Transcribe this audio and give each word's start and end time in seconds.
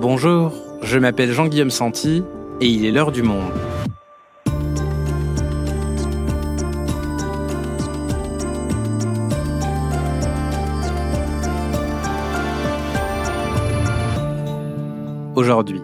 Bonjour, 0.00 0.54
je 0.82 0.96
m'appelle 0.96 1.30
Jean-Guillaume 1.30 1.68
Santi 1.68 2.22
et 2.62 2.66
il 2.66 2.86
est 2.86 2.90
l'heure 2.90 3.12
du 3.12 3.22
monde. 3.22 3.52
Aujourd'hui, 15.36 15.82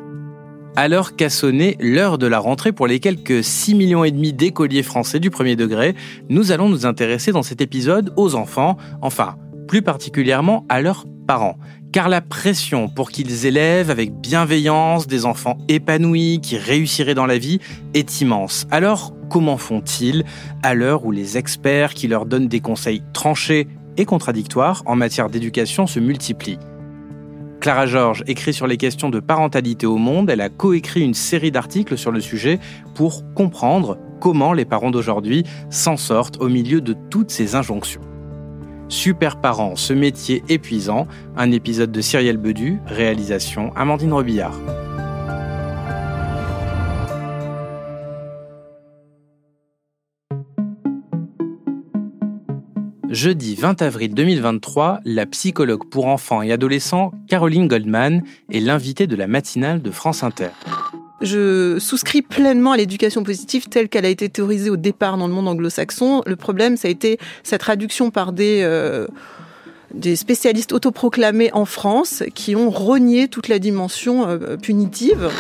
alors 0.77 1.15
qu'a 1.15 1.29
sonné 1.29 1.77
l'heure 1.79 2.17
de 2.17 2.27
la 2.27 2.39
rentrée 2.39 2.73
pour 2.73 2.87
les 2.87 3.01
quelques 3.01 3.45
6 3.45 3.75
millions 3.75 4.03
et 4.03 4.13
demi 4.13 4.33
d'écoliers 4.33 4.83
français 4.83 5.21
du 5.21 5.29
premier 5.29 5.57
degré, 5.57 5.95
nous 6.31 6.53
allons 6.53 6.71
nous 6.71 6.87
intéresser 6.87 7.33
dans 7.33 7.43
cet 7.43 7.61
épisode 7.61 8.15
aux 8.17 8.35
enfants, 8.35 8.79
enfin, 9.03 9.37
plus 9.69 9.83
particulièrement 9.83 10.65
à 10.71 10.81
leurs 10.81 11.05
parents. 11.27 11.59
Car 11.97 12.11
la 12.11 12.21
pression 12.21 12.91
pour 12.91 13.11
qu'ils 13.11 13.47
élèvent 13.47 13.89
avec 13.89 14.13
bienveillance 14.13 15.07
des 15.07 15.25
enfants 15.25 15.57
épanouis 15.67 16.41
qui 16.43 16.59
réussiraient 16.59 17.15
dans 17.15 17.25
la 17.25 17.39
vie 17.39 17.59
est 17.95 18.21
immense. 18.21 18.67
Alors, 18.71 19.15
comment 19.31 19.57
font-ils 19.57 20.23
à 20.63 20.75
l'heure 20.75 21.07
où 21.07 21.11
les 21.11 21.39
experts 21.39 21.95
qui 21.95 22.07
leur 22.07 22.27
donnent 22.27 22.49
des 22.49 22.61
conseils 22.61 23.03
tranchés 23.15 23.67
et 23.97 24.05
contradictoires 24.05 24.83
en 24.85 24.95
matière 24.95 25.31
d'éducation 25.31 25.87
se 25.87 25.99
multiplient? 25.99 26.59
Clara 27.61 27.87
Georges 27.87 28.25
écrit 28.27 28.53
sur 28.53 28.67
les 28.67 28.77
questions 28.77 29.09
de 29.09 29.19
parentalité 29.19 29.87
au 29.87 29.97
monde. 29.97 30.29
Elle 30.29 30.43
a 30.43 30.51
coécrit 30.51 31.01
une 31.01 31.15
série 31.15 31.51
d'articles 31.51 31.97
sur 31.97 32.11
le 32.13 32.21
sujet 32.21 32.59
pour 32.95 33.23
comprendre 33.33 33.97
comment 34.21 34.53
les 34.53 34.67
parents 34.67 34.91
d'aujourd'hui 34.91 35.45
s'en 35.71 35.97
sortent 35.97 36.43
au 36.43 36.51
milieu 36.51 36.83
de 36.83 36.95
toutes 37.09 37.31
ces 37.31 37.55
injonctions. 37.55 38.03
Super 38.89 39.41
parents, 39.41 39.75
ce 39.75 39.93
métier 39.93 40.45
épuisant, 40.49 41.09
un 41.37 41.51
épisode 41.51 41.91
de 41.91 42.01
Cyrielle 42.01 42.37
Bedu, 42.37 42.79
réalisation 42.87 43.73
Amandine 43.75 44.13
Robillard. 44.13 44.55
Jeudi 53.11 53.57
20 53.57 53.83
avril 53.83 54.15
2023, 54.15 55.01
la 55.05 55.27
psychologue 55.27 55.89
pour 55.89 56.07
enfants 56.07 56.43
et 56.43 56.53
adolescents 56.53 57.13
Caroline 57.29 57.67
Goldman 57.67 58.23
est 58.53 58.61
l'invitée 58.61 59.07
de 59.09 59.17
la 59.17 59.27
matinale 59.27 59.83
de 59.83 59.91
France 59.91 60.23
Inter. 60.23 60.51
Je 61.21 61.79
souscris 61.79 62.23
pleinement 62.23 62.73
à 62.73 62.77
l'éducation 62.77 63.25
positive 63.25 63.69
telle 63.69 63.89
qu'elle 63.89 64.05
a 64.05 64.09
été 64.09 64.29
théorisée 64.29 64.71
au 64.71 64.77
départ 64.77 65.17
dans 65.17 65.27
le 65.27 65.33
monde 65.33 65.49
anglo-saxon. 65.49 66.23
Le 66.27 66.37
problème, 66.37 66.77
ça 66.77 66.89
a 66.89 66.91
été 66.91 67.19
sa 67.43 67.59
traduction 67.59 68.11
par 68.11 68.33
des... 68.33 68.61
Euh, 68.63 69.07
des 69.95 70.17
spécialistes 70.17 70.73
autoproclamés 70.73 71.53
en 71.53 71.65
France 71.65 72.23
qui 72.35 72.55
ont 72.55 72.71
renié 72.71 73.29
toute 73.29 73.49
la 73.49 73.59
dimension 73.59 74.29
euh, 74.29 74.57
punitive. 74.57 75.31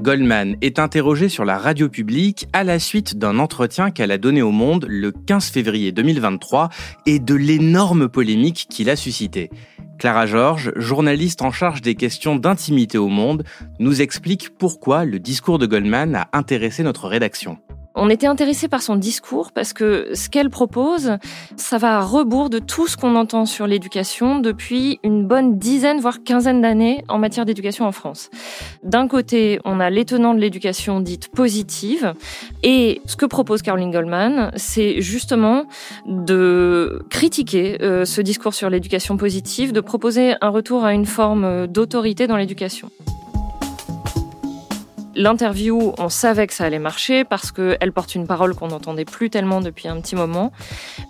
Goldman 0.00 0.56
est 0.62 0.78
interrogée 0.78 1.28
sur 1.28 1.44
la 1.44 1.58
radio 1.58 1.88
publique 1.88 2.48
à 2.52 2.64
la 2.64 2.78
suite 2.78 3.18
d'un 3.18 3.38
entretien 3.38 3.90
qu'elle 3.90 4.10
a 4.10 4.18
donné 4.18 4.40
au 4.40 4.50
Monde 4.50 4.86
le 4.88 5.12
15 5.12 5.50
février 5.50 5.92
2023 5.92 6.70
et 7.06 7.18
de 7.18 7.34
l'énorme 7.34 8.08
polémique 8.08 8.66
qu'il 8.70 8.88
a 8.88 8.96
suscité. 8.96 9.50
Clara 9.98 10.24
Georges, 10.24 10.72
journaliste 10.76 11.42
en 11.42 11.50
charge 11.50 11.82
des 11.82 11.94
questions 11.94 12.36
d'intimité 12.36 12.96
au 12.96 13.08
Monde, 13.08 13.44
nous 13.78 14.00
explique 14.00 14.56
pourquoi 14.58 15.04
le 15.04 15.18
discours 15.18 15.58
de 15.58 15.66
Goldman 15.66 16.14
a 16.14 16.28
intéressé 16.32 16.82
notre 16.82 17.06
rédaction. 17.06 17.58
On 18.02 18.08
était 18.08 18.26
intéressé 18.26 18.66
par 18.66 18.80
son 18.80 18.96
discours 18.96 19.52
parce 19.52 19.74
que 19.74 20.12
ce 20.14 20.30
qu'elle 20.30 20.48
propose, 20.48 21.18
ça 21.56 21.76
va 21.76 21.98
à 21.98 22.00
rebours 22.00 22.48
de 22.48 22.58
tout 22.58 22.86
ce 22.86 22.96
qu'on 22.96 23.14
entend 23.14 23.44
sur 23.44 23.66
l'éducation 23.66 24.38
depuis 24.38 24.98
une 25.04 25.26
bonne 25.26 25.58
dizaine, 25.58 26.00
voire 26.00 26.24
quinzaine 26.24 26.62
d'années 26.62 27.04
en 27.08 27.18
matière 27.18 27.44
d'éducation 27.44 27.84
en 27.84 27.92
France. 27.92 28.30
D'un 28.82 29.06
côté, 29.06 29.60
on 29.66 29.80
a 29.80 29.90
l'étonnant 29.90 30.32
de 30.32 30.40
l'éducation 30.40 31.00
dite 31.00 31.28
positive 31.28 32.14
et 32.62 33.02
ce 33.04 33.16
que 33.16 33.26
propose 33.26 33.60
Caroline 33.60 33.90
Goldman, 33.90 34.50
c'est 34.56 35.02
justement 35.02 35.64
de 36.06 37.04
critiquer 37.10 37.82
euh, 37.82 38.06
ce 38.06 38.22
discours 38.22 38.54
sur 38.54 38.70
l'éducation 38.70 39.18
positive, 39.18 39.72
de 39.72 39.80
proposer 39.82 40.36
un 40.40 40.48
retour 40.48 40.86
à 40.86 40.94
une 40.94 41.04
forme 41.04 41.66
d'autorité 41.66 42.26
dans 42.26 42.38
l'éducation. 42.38 42.90
L'interview, 45.20 45.92
on 45.98 46.08
savait 46.08 46.46
que 46.46 46.54
ça 46.54 46.64
allait 46.64 46.78
marcher 46.78 47.24
parce 47.24 47.52
qu'elle 47.52 47.92
porte 47.92 48.14
une 48.14 48.26
parole 48.26 48.54
qu'on 48.54 48.68
n'entendait 48.68 49.04
plus 49.04 49.28
tellement 49.28 49.60
depuis 49.60 49.86
un 49.86 50.00
petit 50.00 50.16
moment, 50.16 50.50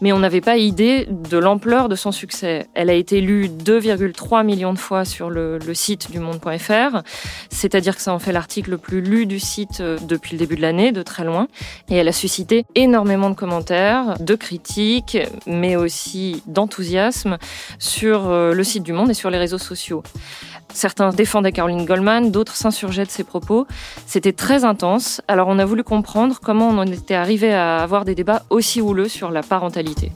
mais 0.00 0.12
on 0.12 0.18
n'avait 0.18 0.40
pas 0.40 0.56
idée 0.56 1.06
de 1.08 1.38
l'ampleur 1.38 1.88
de 1.88 1.94
son 1.94 2.10
succès. 2.10 2.66
Elle 2.74 2.90
a 2.90 2.94
été 2.94 3.20
lue 3.20 3.46
2,3 3.46 4.44
millions 4.44 4.72
de 4.72 4.80
fois 4.80 5.04
sur 5.04 5.30
le, 5.30 5.60
site 5.74 6.10
du 6.10 6.18
monde.fr, 6.18 7.02
c'est-à-dire 7.50 7.94
que 7.94 8.02
ça 8.02 8.12
en 8.12 8.18
fait 8.18 8.32
l'article 8.32 8.70
le 8.70 8.78
plus 8.78 9.00
lu 9.00 9.26
du 9.26 9.38
site 9.38 9.80
euh, 9.80 9.96
depuis 10.08 10.32
le 10.32 10.38
début 10.38 10.56
de 10.56 10.62
l'année, 10.62 10.90
de 10.90 11.04
très 11.04 11.22
loin, 11.22 11.46
et 11.88 11.94
elle 11.94 12.08
a 12.08 12.12
suscité 12.12 12.66
énormément 12.74 13.30
de 13.30 13.36
commentaires, 13.36 14.18
de 14.18 14.34
critiques, 14.34 15.18
mais 15.46 15.76
aussi 15.76 16.42
d'enthousiasme 16.48 17.38
sur 17.78 18.28
euh, 18.28 18.54
le 18.54 18.64
site 18.64 18.82
du 18.82 18.92
monde 18.92 19.10
et 19.10 19.14
sur 19.14 19.30
les 19.30 19.38
réseaux 19.38 19.58
sociaux. 19.58 20.02
Certains 20.72 21.10
défendaient 21.10 21.52
Caroline 21.52 21.84
Goldman, 21.84 22.30
d'autres 22.30 22.56
s'insurgeaient 22.56 23.04
de 23.04 23.10
ses 23.10 23.24
propos. 23.24 23.66
C'était 24.06 24.32
très 24.32 24.64
intense, 24.64 25.20
alors 25.28 25.48
on 25.48 25.58
a 25.58 25.64
voulu 25.64 25.84
comprendre 25.84 26.40
comment 26.42 26.68
on 26.68 26.78
en 26.78 26.86
était 26.86 27.14
arrivé 27.14 27.52
à 27.52 27.78
avoir 27.78 28.04
des 28.04 28.14
débats 28.14 28.42
aussi 28.50 28.80
houleux 28.80 29.08
sur 29.08 29.30
la 29.30 29.42
parentalité. 29.42 30.12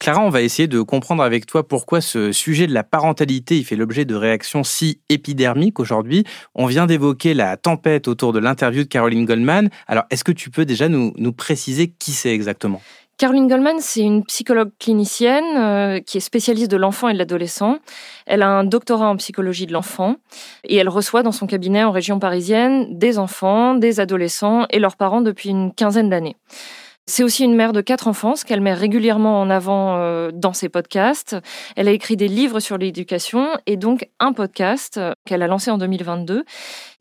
Clara, 0.00 0.22
on 0.22 0.30
va 0.30 0.40
essayer 0.40 0.68
de 0.68 0.80
comprendre 0.80 1.22
avec 1.22 1.44
toi 1.44 1.66
pourquoi 1.66 2.00
ce 2.00 2.32
sujet 2.32 2.66
de 2.66 2.72
la 2.72 2.84
parentalité 2.84 3.62
fait 3.62 3.76
l'objet 3.76 4.04
de 4.04 4.14
réactions 4.14 4.64
si 4.64 5.00
épidermiques 5.10 5.80
aujourd'hui. 5.80 6.24
On 6.54 6.66
vient 6.66 6.86
d'évoquer 6.86 7.34
la 7.34 7.56
tempête 7.58 8.08
autour 8.08 8.32
de 8.32 8.38
l'interview 8.38 8.84
de 8.84 8.88
Caroline 8.88 9.26
Goldman. 9.26 9.68
Alors, 9.86 10.04
est-ce 10.10 10.24
que 10.24 10.32
tu 10.32 10.50
peux 10.50 10.64
déjà 10.64 10.88
nous 10.88 11.32
préciser 11.32 11.88
qui 11.88 12.12
c'est 12.12 12.32
exactement? 12.32 12.80
Caroline 13.18 13.48
Goldman, 13.48 13.80
c'est 13.80 14.02
une 14.02 14.24
psychologue 14.24 14.70
clinicienne 14.78 15.56
euh, 15.56 15.98
qui 15.98 16.18
est 16.18 16.20
spécialiste 16.20 16.70
de 16.70 16.76
l'enfant 16.76 17.08
et 17.08 17.14
de 17.14 17.18
l'adolescent. 17.18 17.80
Elle 18.26 18.42
a 18.42 18.48
un 18.48 18.62
doctorat 18.62 19.08
en 19.08 19.16
psychologie 19.16 19.66
de 19.66 19.72
l'enfant 19.72 20.14
et 20.62 20.76
elle 20.76 20.88
reçoit 20.88 21.24
dans 21.24 21.32
son 21.32 21.48
cabinet 21.48 21.82
en 21.82 21.90
région 21.90 22.20
parisienne 22.20 22.96
des 22.96 23.18
enfants, 23.18 23.74
des 23.74 23.98
adolescents 23.98 24.66
et 24.70 24.78
leurs 24.78 24.94
parents 24.94 25.20
depuis 25.20 25.48
une 25.48 25.74
quinzaine 25.74 26.08
d'années. 26.08 26.36
C'est 27.06 27.24
aussi 27.24 27.42
une 27.42 27.56
mère 27.56 27.72
de 27.72 27.80
quatre 27.80 28.06
enfants, 28.06 28.36
ce 28.36 28.44
qu'elle 28.44 28.60
met 28.60 28.74
régulièrement 28.74 29.40
en 29.40 29.50
avant 29.50 29.96
euh, 29.96 30.30
dans 30.32 30.52
ses 30.52 30.68
podcasts. 30.68 31.34
Elle 31.74 31.88
a 31.88 31.92
écrit 31.92 32.16
des 32.16 32.28
livres 32.28 32.60
sur 32.60 32.78
l'éducation 32.78 33.48
et 33.66 33.76
donc 33.76 34.08
un 34.20 34.32
podcast 34.32 34.96
euh, 34.96 35.12
qu'elle 35.26 35.42
a 35.42 35.48
lancé 35.48 35.72
en 35.72 35.78
2022 35.78 36.44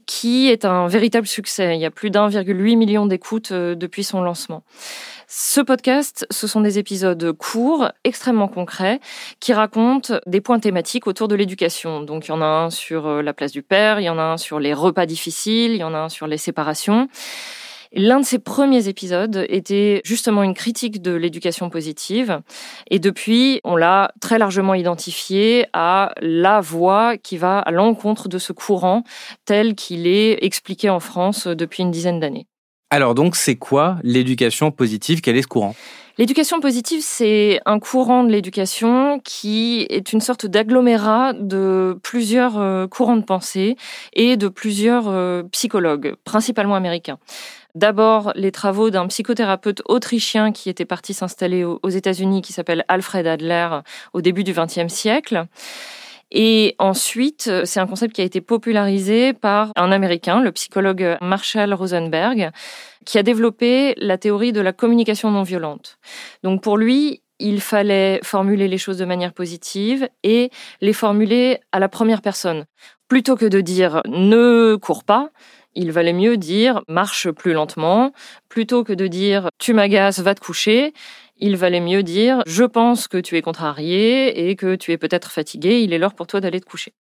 qui 0.07 0.49
est 0.49 0.65
un 0.65 0.87
véritable 0.87 1.27
succès. 1.27 1.75
Il 1.75 1.81
y 1.81 1.85
a 1.85 1.91
plus 1.91 2.09
d'1,8 2.09 2.75
million 2.75 3.05
d'écoutes 3.05 3.53
depuis 3.53 4.03
son 4.03 4.21
lancement. 4.21 4.63
Ce 5.29 5.59
podcast, 5.59 6.25
ce 6.31 6.47
sont 6.47 6.61
des 6.61 6.79
épisodes 6.79 7.33
courts, 7.33 7.91
extrêmement 8.05 8.47
concrets, 8.47 9.01
qui 9.41 9.51
racontent 9.51 10.21
des 10.25 10.39
points 10.39 10.59
thématiques 10.59 11.05
autour 11.05 11.27
de 11.27 11.35
l'éducation. 11.35 11.99
Donc 11.99 12.27
il 12.27 12.29
y 12.29 12.31
en 12.31 12.41
a 12.41 12.45
un 12.45 12.69
sur 12.69 13.07
euh, 13.07 13.21
la 13.21 13.33
place 13.33 13.51
du 13.51 13.61
père, 13.61 13.99
il 13.99 14.05
y 14.05 14.09
en 14.09 14.17
a 14.17 14.23
un 14.23 14.37
sur 14.37 14.61
les 14.61 14.73
repas 14.73 15.05
difficiles, 15.05 15.73
il 15.73 15.79
y 15.79 15.83
en 15.83 15.93
a 15.93 15.97
un 15.97 16.09
sur 16.09 16.27
les 16.27 16.37
séparations. 16.37 17.09
L'un 17.99 18.19
de 18.19 18.25
ces 18.25 18.37
premiers 18.37 18.87
épisodes 18.87 19.47
était 19.49 20.01
justement 20.05 20.43
une 20.43 20.53
critique 20.53 21.01
de 21.01 21.13
l'éducation 21.13 21.71
positive. 21.71 22.41
Et 22.91 22.99
depuis, 22.99 23.59
on 23.63 23.75
l'a 23.75 24.11
très 24.21 24.37
largement 24.37 24.75
identifié 24.75 25.65
à 25.73 26.13
la 26.21 26.61
voie 26.61 27.17
qui 27.17 27.37
va 27.37 27.57
à 27.57 27.71
l'encontre 27.71 28.29
de 28.29 28.37
ce 28.37 28.53
courant 28.53 29.03
tel 29.45 29.73
qu'il 29.73 30.05
est 30.05 30.45
expliqué 30.45 30.91
en 30.91 30.99
France 30.99 31.47
depuis 31.47 31.81
une 31.81 31.89
dizaine 31.89 32.19
d'années. 32.19 32.45
Alors 32.91 33.15
donc, 33.15 33.35
c'est 33.35 33.55
quoi 33.55 33.97
l'éducation 34.03 34.69
positive? 34.69 35.21
Quel 35.21 35.35
est 35.35 35.41
ce 35.41 35.47
courant? 35.47 35.75
L'éducation 36.17 36.59
positive, 36.59 37.01
c'est 37.03 37.59
un 37.67 37.77
courant 37.77 38.23
de 38.23 38.31
l'éducation 38.31 39.19
qui 39.23 39.85
est 39.91 40.13
une 40.13 40.19
sorte 40.19 40.47
d'agglomérat 40.47 41.33
de 41.33 41.99
plusieurs 42.01 42.57
euh, 42.57 42.87
courants 42.87 43.17
de 43.17 43.23
pensée 43.23 43.75
et 44.13 44.35
de 44.35 44.47
plusieurs 44.47 45.09
euh, 45.09 45.43
psychologues, 45.51 46.15
principalement 46.23 46.73
américains. 46.73 47.19
D'abord, 47.75 48.31
les 48.33 48.51
travaux 48.51 48.89
d'un 48.89 49.05
psychothérapeute 49.05 49.83
autrichien 49.85 50.51
qui 50.51 50.71
était 50.71 50.85
parti 50.85 51.13
s'installer 51.13 51.63
aux 51.63 51.89
États-Unis, 51.89 52.41
qui 52.41 52.51
s'appelle 52.51 52.83
Alfred 52.87 53.27
Adler, 53.27 53.69
au 54.13 54.21
début 54.21 54.43
du 54.43 54.53
XXe 54.53 54.91
siècle. 54.91 55.45
Et 56.31 56.75
ensuite, 56.77 57.47
euh, 57.47 57.63
c'est 57.65 57.79
un 57.79 57.87
concept 57.87 58.13
qui 58.13 58.21
a 58.21 58.25
été 58.25 58.41
popularisé 58.41 59.33
par 59.33 59.71
un 59.75 59.91
Américain, 59.91 60.41
le 60.41 60.51
psychologue 60.51 61.17
Marshall 61.21 61.73
Rosenberg, 61.73 62.51
qui 63.05 63.17
a 63.17 63.23
développé 63.23 63.93
la 63.97 64.17
théorie 64.17 64.51
de 64.51 64.61
la 64.61 64.73
communication 64.73 65.31
non 65.31 65.43
violente. 65.43 65.97
Donc 66.43 66.61
pour 66.61 66.77
lui, 66.77 67.21
il 67.39 67.61
fallait 67.61 68.19
formuler 68.23 68.67
les 68.67 68.77
choses 68.77 68.97
de 68.97 69.05
manière 69.05 69.33
positive 69.33 70.09
et 70.23 70.49
les 70.81 70.93
formuler 70.93 71.59
à 71.71 71.79
la 71.79 71.87
première 71.87 72.21
personne. 72.21 72.65
Plutôt 73.07 73.35
que 73.35 73.45
de 73.45 73.61
dire 73.61 74.01
ne 74.07 74.75
cours 74.75 75.03
pas, 75.03 75.29
il 75.75 75.91
valait 75.91 76.13
mieux 76.13 76.37
dire 76.37 76.81
marche 76.87 77.29
plus 77.29 77.53
lentement, 77.53 78.11
plutôt 78.49 78.83
que 78.83 78.93
de 78.93 79.07
dire 79.07 79.49
tu 79.59 79.73
m'agaces, 79.73 80.19
va 80.19 80.33
te 80.33 80.41
coucher 80.41 80.93
il 81.39 81.57
valait 81.57 81.79
mieux 81.79 82.03
dire 82.03 82.41
je 82.45 82.63
pense 82.63 83.07
que 83.07 83.17
tu 83.17 83.37
es 83.37 83.41
contrarié 83.41 84.49
et 84.49 84.55
que 84.55 84.75
tu 84.75 84.91
es 84.91 84.97
peut-être 84.97 85.31
fatigué, 85.31 85.81
il 85.81 85.93
est 85.93 85.97
l'heure 85.97 86.15
pour 86.15 86.27
toi 86.27 86.41
d'aller 86.41 86.59
te 86.59 86.65
coucher. 86.65 86.93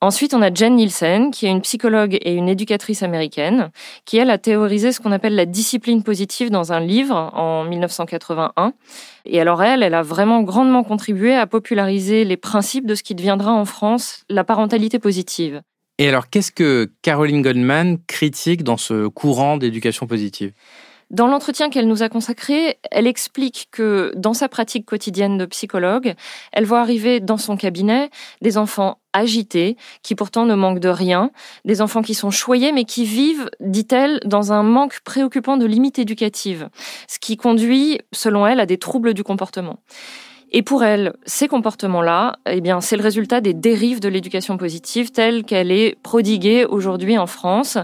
Ensuite, 0.00 0.34
on 0.34 0.42
a 0.42 0.52
Jen 0.52 0.76
Nielsen, 0.76 1.30
qui 1.30 1.46
est 1.46 1.50
une 1.50 1.62
psychologue 1.62 2.18
et 2.20 2.34
une 2.34 2.48
éducatrice 2.48 3.02
américaine, 3.02 3.70
qui, 4.04 4.18
elle, 4.18 4.30
a 4.30 4.38
théorisé 4.38 4.92
ce 4.92 5.00
qu'on 5.00 5.12
appelle 5.12 5.34
la 5.34 5.46
discipline 5.46 6.02
positive 6.02 6.50
dans 6.50 6.72
un 6.72 6.80
livre 6.80 7.30
en 7.32 7.64
1981. 7.64 8.74
Et 9.24 9.40
alors, 9.40 9.62
elle, 9.62 9.82
elle 9.82 9.94
a 9.94 10.02
vraiment 10.02 10.42
grandement 10.42 10.84
contribué 10.84 11.34
à 11.34 11.46
populariser 11.46 12.24
les 12.24 12.36
principes 12.36 12.86
de 12.86 12.94
ce 12.94 13.02
qui 13.02 13.14
deviendra 13.14 13.52
en 13.52 13.64
France 13.64 14.24
la 14.28 14.44
parentalité 14.44 14.98
positive. 14.98 15.62
Et 15.98 16.08
alors, 16.08 16.28
qu'est-ce 16.28 16.52
que 16.52 16.90
Caroline 17.02 17.40
Goldman 17.40 17.98
critique 18.06 18.64
dans 18.64 18.76
ce 18.76 19.06
courant 19.06 19.56
d'éducation 19.56 20.06
positive? 20.06 20.52
Dans 21.10 21.26
l'entretien 21.26 21.70
qu'elle 21.70 21.88
nous 21.88 22.02
a 22.02 22.08
consacré, 22.08 22.78
elle 22.90 23.06
explique 23.06 23.68
que 23.70 24.12
dans 24.16 24.34
sa 24.34 24.48
pratique 24.48 24.86
quotidienne 24.86 25.38
de 25.38 25.46
psychologue, 25.46 26.14
elle 26.52 26.64
voit 26.64 26.80
arriver 26.80 27.20
dans 27.20 27.36
son 27.36 27.56
cabinet 27.56 28.10
des 28.40 28.58
enfants 28.58 28.98
agités, 29.12 29.76
qui 30.02 30.14
pourtant 30.14 30.44
ne 30.44 30.54
manquent 30.54 30.80
de 30.80 30.88
rien, 30.88 31.30
des 31.64 31.80
enfants 31.80 32.02
qui 32.02 32.14
sont 32.14 32.30
choyés 32.30 32.72
mais 32.72 32.84
qui 32.84 33.04
vivent, 33.04 33.48
dit-elle, 33.60 34.20
dans 34.24 34.52
un 34.52 34.62
manque 34.62 35.00
préoccupant 35.04 35.56
de 35.56 35.66
limites 35.66 35.98
éducatives, 35.98 36.68
ce 37.08 37.18
qui 37.18 37.36
conduit, 37.36 38.00
selon 38.12 38.46
elle, 38.46 38.60
à 38.60 38.66
des 38.66 38.78
troubles 38.78 39.14
du 39.14 39.22
comportement. 39.22 39.78
Et 40.56 40.62
pour 40.62 40.84
elle, 40.84 41.14
ces 41.26 41.48
comportements-là, 41.48 42.36
eh 42.48 42.60
bien, 42.60 42.80
c'est 42.80 42.96
le 42.96 43.02
résultat 43.02 43.40
des 43.40 43.54
dérives 43.54 43.98
de 43.98 44.08
l'éducation 44.08 44.56
positive 44.56 45.10
telle 45.10 45.42
qu'elle 45.42 45.72
est 45.72 45.96
prodiguée 46.04 46.64
aujourd'hui 46.64 47.18
en 47.18 47.26
France. 47.26 47.76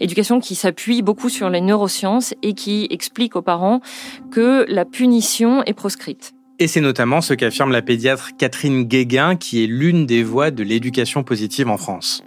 Éducation 0.00 0.40
qui 0.40 0.56
s'appuie 0.56 1.02
beaucoup 1.02 1.28
sur 1.28 1.48
les 1.50 1.60
neurosciences 1.60 2.34
et 2.42 2.54
qui 2.54 2.88
explique 2.90 3.36
aux 3.36 3.42
parents 3.42 3.80
que 4.32 4.66
la 4.68 4.84
punition 4.84 5.62
est 5.66 5.72
proscrite. 5.72 6.32
Et 6.58 6.66
c'est 6.66 6.80
notamment 6.80 7.20
ce 7.20 7.32
qu'affirme 7.32 7.70
la 7.70 7.80
pédiatre 7.80 8.30
Catherine 8.36 8.82
Guéguin, 8.82 9.36
qui 9.36 9.62
est 9.62 9.68
l'une 9.68 10.04
des 10.04 10.24
voix 10.24 10.50
de 10.50 10.64
l'éducation 10.64 11.22
positive 11.22 11.68
en 11.68 11.76
France. 11.76 12.24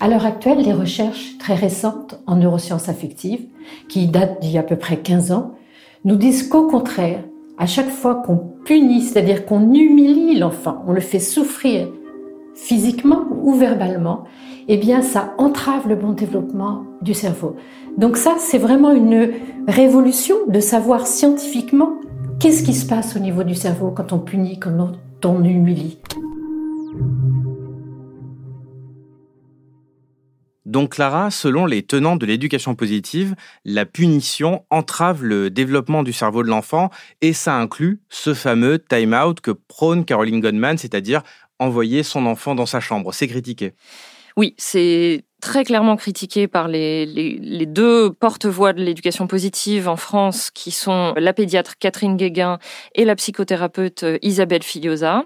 À 0.00 0.08
l'heure 0.08 0.24
actuelle, 0.24 0.62
les 0.62 0.72
recherches 0.72 1.36
très 1.38 1.54
récentes 1.54 2.18
en 2.26 2.36
neurosciences 2.36 2.88
affectives, 2.88 3.44
qui 3.90 4.06
datent 4.06 4.40
d'il 4.40 4.52
y 4.52 4.56
a 4.56 4.60
à 4.60 4.62
peu 4.64 4.76
près 4.76 4.96
15 4.96 5.32
ans, 5.32 5.58
nous 6.06 6.16
disent 6.16 6.48
qu'au 6.48 6.68
contraire, 6.68 7.22
à 7.58 7.66
chaque 7.66 7.90
fois 7.90 8.16
qu'on 8.16 8.36
punit, 8.64 9.02
c'est-à-dire 9.02 9.46
qu'on 9.46 9.72
humilie 9.72 10.38
l'enfant, 10.38 10.82
on 10.86 10.92
le 10.92 11.00
fait 11.00 11.20
souffrir 11.20 11.88
physiquement 12.54 13.24
ou 13.42 13.54
verbalement, 13.54 14.24
eh 14.68 14.76
bien 14.76 15.02
ça 15.02 15.34
entrave 15.38 15.88
le 15.88 15.96
bon 15.96 16.12
développement 16.12 16.84
du 17.02 17.14
cerveau. 17.14 17.56
Donc 17.96 18.16
ça, 18.16 18.34
c'est 18.38 18.58
vraiment 18.58 18.92
une 18.92 19.30
révolution 19.68 20.36
de 20.48 20.60
savoir 20.60 21.06
scientifiquement 21.06 22.00
qu'est-ce 22.40 22.62
qui 22.62 22.74
se 22.74 22.86
passe 22.86 23.16
au 23.16 23.20
niveau 23.20 23.42
du 23.42 23.54
cerveau 23.54 23.90
quand 23.90 24.12
on 24.12 24.18
punit, 24.18 24.58
quand 24.58 24.92
on 25.24 25.44
humilie. 25.44 25.98
Donc 30.66 30.94
Clara, 30.94 31.30
selon 31.30 31.64
les 31.64 31.84
tenants 31.84 32.16
de 32.16 32.26
l'éducation 32.26 32.74
positive, 32.74 33.36
la 33.64 33.86
punition 33.86 34.64
entrave 34.68 35.22
le 35.22 35.48
développement 35.48 36.02
du 36.02 36.12
cerveau 36.12 36.42
de 36.42 36.48
l'enfant 36.48 36.90
et 37.20 37.32
ça 37.32 37.56
inclut 37.56 38.00
ce 38.08 38.34
fameux 38.34 38.78
time-out 38.78 39.40
que 39.40 39.52
prône 39.52 40.04
Caroline 40.04 40.40
Goldman, 40.40 40.76
c'est-à-dire 40.76 41.22
envoyer 41.60 42.02
son 42.02 42.26
enfant 42.26 42.56
dans 42.56 42.66
sa 42.66 42.80
chambre. 42.80 43.14
C'est 43.14 43.28
critiqué. 43.28 43.74
Oui, 44.36 44.54
c'est 44.58 45.24
très 45.40 45.64
clairement 45.64 45.96
critiqué 45.96 46.48
par 46.48 46.68
les, 46.68 47.66
deux 47.66 48.12
porte-voix 48.12 48.72
de 48.72 48.82
l'éducation 48.82 49.26
positive 49.26 49.88
en 49.88 49.96
France, 49.96 50.50
qui 50.50 50.70
sont 50.70 51.14
la 51.16 51.32
pédiatre 51.32 51.74
Catherine 51.78 52.16
Guéguin 52.16 52.58
et 52.94 53.04
la 53.04 53.14
psychothérapeute 53.16 54.02
euh, 54.02 54.18
Isabelle 54.22 54.62
Filiosa, 54.62 55.24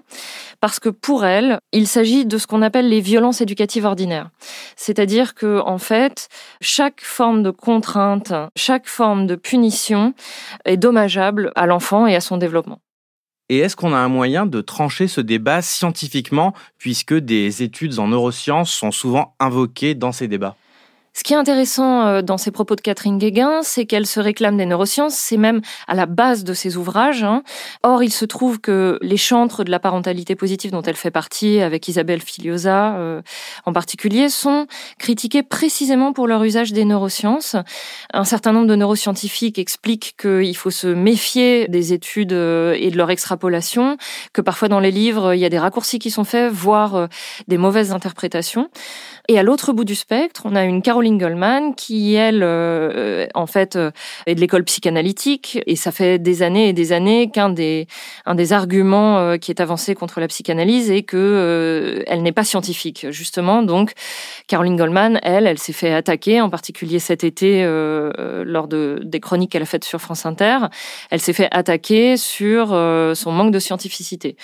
parce 0.59 0.79
que 0.79 0.89
pour 0.89 1.25
elle, 1.25 1.59
il 1.71 1.87
s'agit 1.87 2.25
de 2.25 2.37
ce 2.37 2.47
qu'on 2.47 2.61
appelle 2.61 2.89
les 2.89 3.01
violences 3.01 3.41
éducatives 3.41 3.85
ordinaires. 3.85 4.29
C'est-à-dire 4.75 5.33
que, 5.33 5.59
en 5.59 5.77
fait, 5.77 6.27
chaque 6.59 7.01
forme 7.01 7.43
de 7.43 7.51
contrainte, 7.51 8.33
chaque 8.55 8.87
forme 8.87 9.27
de 9.27 9.35
punition 9.35 10.13
est 10.65 10.77
dommageable 10.77 11.51
à 11.55 11.65
l'enfant 11.65 12.05
et 12.07 12.15
à 12.15 12.21
son 12.21 12.37
développement. 12.37 12.79
Et 13.51 13.57
est-ce 13.57 13.75
qu'on 13.75 13.93
a 13.93 13.97
un 13.97 14.07
moyen 14.07 14.45
de 14.45 14.61
trancher 14.61 15.09
ce 15.09 15.19
débat 15.19 15.61
scientifiquement, 15.61 16.53
puisque 16.77 17.13
des 17.13 17.63
études 17.63 17.99
en 17.99 18.07
neurosciences 18.07 18.71
sont 18.71 18.91
souvent 18.91 19.35
invoquées 19.41 19.93
dans 19.93 20.13
ces 20.13 20.29
débats? 20.29 20.55
Ce 21.13 21.23
qui 21.23 21.33
est 21.33 21.37
intéressant 21.37 22.07
euh, 22.07 22.21
dans 22.21 22.37
ces 22.37 22.51
propos 22.51 22.77
de 22.77 22.81
Catherine 22.81 23.17
Guéguin, 23.17 23.63
c'est 23.63 23.85
qu'elle 23.85 24.07
se 24.07 24.21
réclame 24.21 24.55
des 24.55 24.65
neurosciences, 24.65 25.15
c'est 25.15 25.35
même 25.35 25.59
à 25.89 25.93
la 25.93 26.05
base 26.05 26.45
de 26.45 26.53
ses 26.53 26.77
ouvrages. 26.77 27.23
Hein. 27.23 27.43
Or, 27.83 28.01
il 28.01 28.11
se 28.11 28.23
trouve 28.23 28.61
que 28.61 28.97
les 29.01 29.17
chantres 29.17 29.65
de 29.65 29.71
la 29.71 29.79
parentalité 29.79 30.35
positive 30.35 30.71
dont 30.71 30.81
elle 30.81 30.95
fait 30.95 31.11
partie, 31.11 31.59
avec 31.59 31.89
Isabelle 31.89 32.21
Filiosa 32.21 32.95
euh, 32.95 33.21
en 33.65 33.73
particulier, 33.73 34.29
sont 34.29 34.67
critiqués 34.99 35.43
précisément 35.43 36.13
pour 36.13 36.27
leur 36.27 36.45
usage 36.45 36.71
des 36.71 36.85
neurosciences. 36.85 37.57
Un 38.13 38.23
certain 38.23 38.53
nombre 38.53 38.67
de 38.67 38.75
neuroscientifiques 38.75 39.59
expliquent 39.59 40.15
qu'il 40.17 40.55
faut 40.55 40.71
se 40.71 40.87
méfier 40.87 41.67
des 41.67 41.91
études 41.91 42.31
euh, 42.31 42.77
et 42.79 42.89
de 42.89 42.95
leur 42.95 43.11
extrapolation, 43.11 43.97
que 44.31 44.39
parfois 44.39 44.69
dans 44.69 44.79
les 44.79 44.91
livres, 44.91 45.33
il 45.33 45.41
y 45.41 45.45
a 45.45 45.49
des 45.49 45.59
raccourcis 45.59 45.99
qui 45.99 46.09
sont 46.09 46.23
faits, 46.23 46.53
voire 46.53 47.09
des 47.49 47.57
mauvaises 47.57 47.91
interprétations. 47.91 48.69
Et 49.27 49.37
à 49.37 49.43
l'autre 49.43 49.73
bout 49.73 49.85
du 49.85 49.95
spectre, 49.95 50.41
on 50.45 50.55
a 50.55 50.63
une 50.63 50.81
Caroline 50.81 51.17
Goldman 51.17 51.75
qui, 51.75 52.15
elle, 52.15 52.41
euh, 52.43 53.27
en 53.33 53.45
fait, 53.45 53.75
euh, 53.75 53.91
est 54.25 54.35
de 54.35 54.39
l'école 54.39 54.63
psychanalytique. 54.63 55.59
Et 55.67 55.75
ça 55.75 55.91
fait 55.91 56.19
des 56.19 56.43
années 56.43 56.69
et 56.69 56.73
des 56.73 56.91
années 56.91 57.29
qu'un 57.29 57.49
des, 57.49 57.87
un 58.25 58.35
des 58.35 58.53
arguments 58.53 59.19
euh, 59.19 59.37
qui 59.37 59.51
est 59.51 59.61
avancé 59.61 59.95
contre 59.95 60.19
la 60.19 60.27
psychanalyse 60.27 60.89
est 60.91 61.03
que 61.03 62.03
elle 62.07 62.23
n'est 62.23 62.31
pas 62.31 62.43
scientifique, 62.43 63.07
justement. 63.09 63.63
Donc, 63.63 63.93
Caroline 64.47 64.75
Goldman, 64.75 65.19
elle, 65.23 65.47
elle 65.47 65.59
s'est 65.59 65.73
fait 65.73 65.93
attaquer, 65.93 66.41
en 66.41 66.49
particulier 66.49 66.99
cet 66.99 67.23
été, 67.23 67.63
lors 67.63 68.67
de, 68.67 68.99
des 69.03 69.19
chroniques 69.19 69.51
qu'elle 69.51 69.61
a 69.61 69.65
faites 69.65 69.85
sur 69.85 70.01
France 70.01 70.25
Inter. 70.25 70.57
Elle 71.09 71.21
s'est 71.21 71.33
fait 71.33 71.47
attaquer 71.51 72.17
sur 72.17 72.67
son 72.67 73.31
manque 73.31 73.51
de 73.51 73.59
scientificité. 73.59 74.35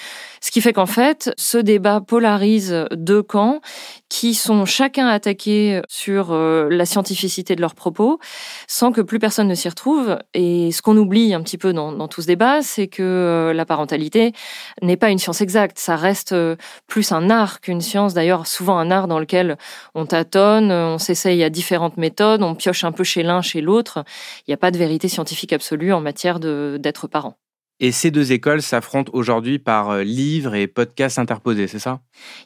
Ce 0.42 0.52
qui 0.52 0.62
fait 0.62 0.74
qu'en 0.74 0.86
fait, 0.86 1.32
ce 1.38 1.58
débat 1.58 2.02
polarise 2.02 2.86
deux 2.92 3.24
camps 3.24 3.62
qui 4.10 4.34
sont 4.36 4.66
chacun 4.66 5.08
attaqués 5.08 5.82
sur 5.90 6.32
euh, 6.32 6.70
la 6.70 6.86
scientificité 6.86 7.56
de 7.56 7.62
leurs 7.62 7.76
propos, 7.76 8.20
sans 8.68 8.92
que 8.92 9.02
plus 9.02 9.20
personne 9.20 9.48
ne 9.48 9.56
s'y 9.56 9.68
retrouve. 9.68 10.18
Et 10.34 10.72
ce 10.72 10.82
qu'on 10.82 10.96
oublie 10.98 11.34
un 11.34 11.42
petit 11.42 11.58
peu 11.58 11.74
dans, 11.74 12.08
tout 12.08 12.22
ce 12.22 12.28
débat, 12.28 12.62
c'est 12.62 12.88
que 12.88 13.04
euh, 13.04 13.54
la 13.54 13.66
parentalité 13.66 14.34
n'est 14.82 14.98
pas 14.98 15.10
une 15.10 15.20
science 15.20 15.42
exacte. 15.42 15.80
Ça 15.80 15.96
reste 15.96 16.32
euh, 16.32 16.56
plus 16.88 17.12
un 17.12 17.30
art 17.30 17.60
qu'une 17.60 17.82
science. 17.82 18.14
D'ailleurs, 18.14 18.48
souvent 18.48 18.78
un 18.78 18.92
art 18.92 19.08
dans 19.08 19.20
lequel 19.20 19.58
on 19.96 20.06
tâtonne, 20.06 20.72
on 20.72 20.98
s'essaye 20.98 21.44
à 21.44 21.50
différentes 21.50 21.98
méthodes, 21.98 22.44
on 22.44 22.56
pioche 22.56 22.84
un 22.84 22.92
peu 22.92 23.04
chez 23.04 23.24
l'un, 23.24 23.42
chez 23.42 23.62
l'autre. 23.62 24.04
Il 24.48 24.52
n'y 24.52 24.54
a 24.54 24.58
pas 24.58 24.72
de 24.72 24.78
vérité 24.78 25.08
scientifique 25.08 25.54
absolue 25.54 25.94
en 25.94 26.02
matière 26.02 26.40
d'être 26.40 27.08
parent. 27.08 27.38
Et 27.80 27.92
ces 27.92 28.10
deux 28.10 28.32
écoles 28.32 28.64
s'affrontent 28.64 29.12
aujourd'hui 29.14 29.60
par 29.60 29.92
euh, 29.92 30.04
livres 30.04 30.56
et 30.56 30.66
podcasts 30.66 31.20
interposés, 31.20 31.68
c'est 31.68 31.78
ça? 31.78 32.00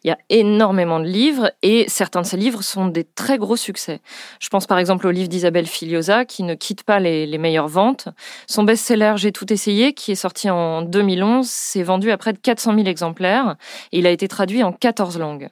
Il 0.04 0.10
y 0.10 0.12
a 0.12 0.18
énormément 0.30 1.00
de 1.00 1.06
livres 1.06 1.52
et 1.62 1.86
certains 1.88 2.22
de 2.22 2.26
ces 2.26 2.36
livres 2.36 2.62
sont 2.62 2.88
des 2.88 3.06
très 3.06 3.38
gros 3.38 3.56
succès. 3.56 4.02
Je 4.42 4.50
pense 4.50 4.68
par 4.68 4.78
exemple 4.78 5.08
au 5.08 5.12
livre 5.12 5.30
d'Isabelle 5.30 5.68
Filiosa 5.68 6.26
qui 6.26 6.44
ne 6.44 6.54
quitte 6.54 6.84
pas 6.84 7.00
les, 7.00 7.38
meilleures 7.38 7.70
ventes. 7.70 8.10
Son 8.48 8.64
best-seller 8.64 9.14
J'ai 9.16 9.32
tout 9.32 9.52
essayé, 9.54 9.94
qui 9.94 10.12
est 10.12 10.16
sorti 10.16 10.50
en 10.50 10.82
2011, 10.82 11.48
s'est 11.48 11.84
vendu 11.84 12.12
à 12.12 12.18
près 12.18 12.34
de 12.34 12.38
400 12.38 12.76
000 12.76 12.88
exemplaires 12.88 13.56
et 13.94 14.00
il 14.00 14.08
a 14.08 14.12
été 14.12 14.28
traduit 14.28 14.64
en 14.64 14.74
14 14.74 15.18
langues. 15.18 15.48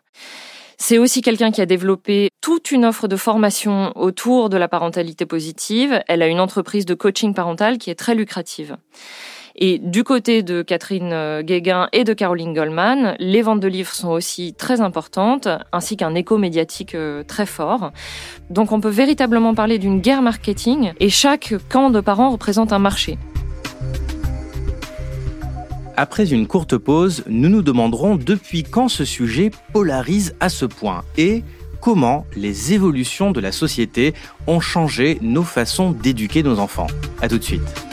C'est 0.81 0.97
aussi 0.97 1.21
quelqu'un 1.21 1.51
qui 1.51 1.59
a 1.61 1.65
développé 1.65 2.29
toute 2.41 2.71
une 2.71 2.85
offre 2.85 3.09
de 3.09 3.17
formation 3.17 3.91
autour 3.95 4.49
de 4.49 4.55
la 4.55 4.69
parentalité 4.69 5.25
positive. 5.25 6.01
Elle 6.07 6.21
a 6.21 6.27
une 6.27 6.39
entreprise 6.39 6.85
de 6.85 6.93
coaching 6.93 7.33
parental 7.33 7.77
qui 7.77 7.89
est 7.89 7.95
très 7.95 8.15
lucrative. 8.15 8.77
Et 9.57 9.77
du 9.77 10.05
côté 10.05 10.41
de 10.41 10.61
Catherine 10.61 11.11
euh, 11.11 11.41
Guéguin 11.41 11.89
et 11.91 12.05
de 12.05 12.13
Caroline 12.13 12.53
Goldman, 12.53 13.17
les 13.19 13.41
ventes 13.41 13.59
de 13.59 13.67
livres 13.67 13.91
sont 13.91 14.07
aussi 14.07 14.53
très 14.53 14.79
importantes, 14.79 15.49
ainsi 15.73 15.97
qu'un 15.97 16.15
écho 16.15 16.37
médiatique 16.37 16.95
euh, 16.95 17.23
très 17.23 17.45
fort. 17.45 17.91
Donc 18.49 18.71
on 18.71 18.79
peut 18.79 18.87
véritablement 18.87 19.53
parler 19.53 19.77
d'une 19.77 19.99
guerre 19.99 20.21
marketing 20.21 20.93
et 21.01 21.09
chaque 21.09 21.53
camp 21.67 21.89
de 21.89 21.99
parents 21.99 22.29
représente 22.29 22.71
un 22.71 22.79
marché. 22.79 23.17
Après 26.01 26.31
une 26.31 26.47
courte 26.47 26.77
pause, 26.77 27.25
nous 27.27 27.49
nous 27.49 27.61
demanderons 27.61 28.15
depuis 28.15 28.63
quand 28.63 28.87
ce 28.87 29.03
sujet 29.03 29.51
polarise 29.73 30.33
à 30.39 30.47
ce 30.47 30.63
point 30.63 31.03
et 31.17 31.43
comment 31.81 32.25
les 32.37 32.71
évolutions 32.71 33.31
de 33.31 33.41
la 33.41 33.51
société 33.51 34.13
ont 34.47 34.61
changé 34.61 35.17
nos 35.21 35.43
façons 35.43 35.91
d'éduquer 35.91 36.41
nos 36.41 36.59
enfants. 36.59 36.87
A 37.21 37.27
tout 37.27 37.37
de 37.37 37.43
suite. 37.43 37.85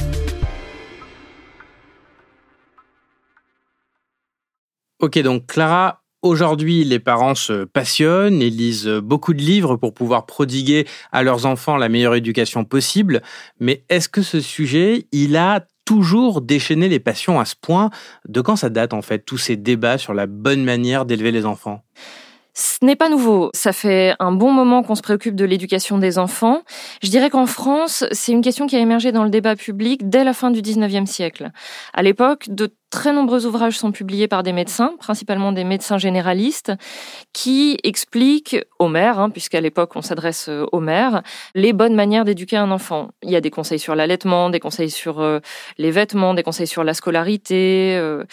Ok, 5.01 5.19
donc 5.19 5.49
Clara, 5.49 6.05
Aujourd'hui, 6.23 6.83
les 6.83 6.99
parents 6.99 7.37
se 7.37 7.65
passionnent 7.65 8.43
et 8.43 8.51
lisent 8.51 8.89
beaucoup 8.89 9.33
de 9.33 9.43
livres 9.43 9.77
pour 9.77 9.95
pouvoir 9.95 10.27
prodiguer 10.27 10.87
à 11.13 11.23
leurs 11.23 11.47
enfants 11.47 11.77
la 11.77 11.89
meilleure 11.89 12.17
éducation 12.17 12.65
possible. 12.65 13.23
Mais 13.61 13.85
est-ce 13.89 14.09
que 14.09 14.23
ce 14.23 14.41
sujet, 14.41 15.07
il 15.13 15.37
a 15.37 15.67
toujours 15.87 16.43
déchaîner 16.43 16.91
les 16.91 17.01
passions 17.01 17.41
à 17.41 17.47
ce 17.47 17.55
point. 17.59 17.89
De 18.29 18.43
quand 18.43 18.57
ça 18.57 18.69
date 18.69 18.93
en 18.93 19.01
fait, 19.01 19.21
tous 19.21 19.39
ces 19.39 19.57
débats 19.57 19.97
sur 19.97 20.13
la 20.13 20.27
bonne 20.27 20.63
manière 20.63 21.07
d'élever 21.07 21.33
les 21.33 21.47
enfants? 21.47 21.83
Ce 22.57 22.83
n'est 22.83 22.97
pas 22.97 23.11
nouveau. 23.11 23.51
Ça 23.53 23.75
fait 23.75 24.15
un 24.19 24.33
bon 24.33 24.51
moment 24.51 24.83
qu'on 24.83 24.95
se 24.95 25.03
préoccupe 25.03 25.37
de 25.37 25.45
l'éducation 25.45 25.99
des 25.99 26.19
enfants. 26.19 26.63
Je 27.03 27.11
dirais 27.11 27.29
qu'en 27.29 27.45
France, 27.45 28.05
c'est 28.13 28.33
une 28.33 28.41
question 28.41 28.67
qui 28.67 28.77
a 28.77 28.81
émergé 28.81 29.13
dans 29.13 29.25
le 29.25 29.31
débat 29.31 29.57
public 29.57 30.09
dès 30.09 30.25
la 30.25 30.33
fin 30.33 30.51
du 30.51 30.63
19e 30.63 31.05
siècle. 31.05 31.51
À 31.93 32.03
l'époque, 32.03 32.47
de 32.49 32.73
très 32.91 33.13
nombreux 33.13 33.45
ouvrages 33.45 33.77
sont 33.77 33.93
publiés 33.93 34.27
par 34.27 34.43
des 34.43 34.55
médecins, 34.55 34.95
principalement 34.99 35.53
des 35.53 35.65
médecins 35.65 35.99
généralistes, 35.99 36.73
qui 37.35 37.79
expliquent 37.83 38.57
aux 38.79 38.89
mères, 38.89 39.19
hein, 39.19 39.29
puisqu'à 39.29 39.61
l'époque 39.61 39.97
on 39.97 40.03
s'adresse 40.03 40.49
euh, 40.49 40.65
aux 40.73 40.81
mères, 40.81 41.23
les 41.55 41.75
bonnes 41.75 41.95
manières 41.95 42.25
d'éduquer 42.25 42.57
un 42.57 42.71
enfant. 42.71 43.09
Il 43.23 43.31
y 43.31 43.37
a 43.37 43.43
des 43.43 43.51
conseils 43.51 43.79
sur 43.79 43.95
l'allaitement, 43.95 44.49
des 44.49 44.61
conseils 44.61 44.91
sur 44.91 45.21
euh, 45.21 45.41
les 45.77 45.91
vêtements, 45.91 46.33
des 46.33 46.43
conseils 46.43 46.67
sur 46.67 46.85
la 46.85 46.95
scolarité. 46.95 47.97
Euh, 47.99 48.25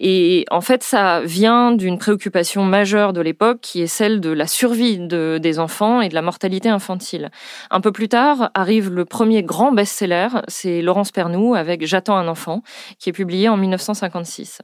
et 0.00 0.44
en 0.50 0.60
fait, 0.60 0.82
ça 0.82 1.20
vient 1.22 1.72
d'une 1.72 1.98
préoccupation 1.98 2.64
majeure 2.64 3.12
de 3.12 3.20
l'époque 3.20 3.58
qui 3.60 3.82
est 3.82 3.86
celle 3.86 4.20
de 4.20 4.30
la 4.30 4.46
survie 4.46 4.98
de, 4.98 5.38
des 5.40 5.58
enfants 5.58 6.00
et 6.00 6.08
de 6.08 6.14
la 6.14 6.22
mortalité 6.22 6.68
infantile. 6.68 7.30
Un 7.70 7.80
peu 7.80 7.92
plus 7.92 8.08
tard 8.08 8.50
arrive 8.54 8.90
le 8.90 9.04
premier 9.04 9.42
grand 9.42 9.72
best-seller, 9.72 10.28
c'est 10.48 10.82
Laurence 10.82 11.12
Pernou 11.12 11.54
avec 11.54 11.86
J'attends 11.86 12.16
un 12.16 12.28
enfant, 12.28 12.62
qui 12.98 13.10
est 13.10 13.12
publié 13.12 13.48
en 13.48 13.56
1956. 13.56 14.60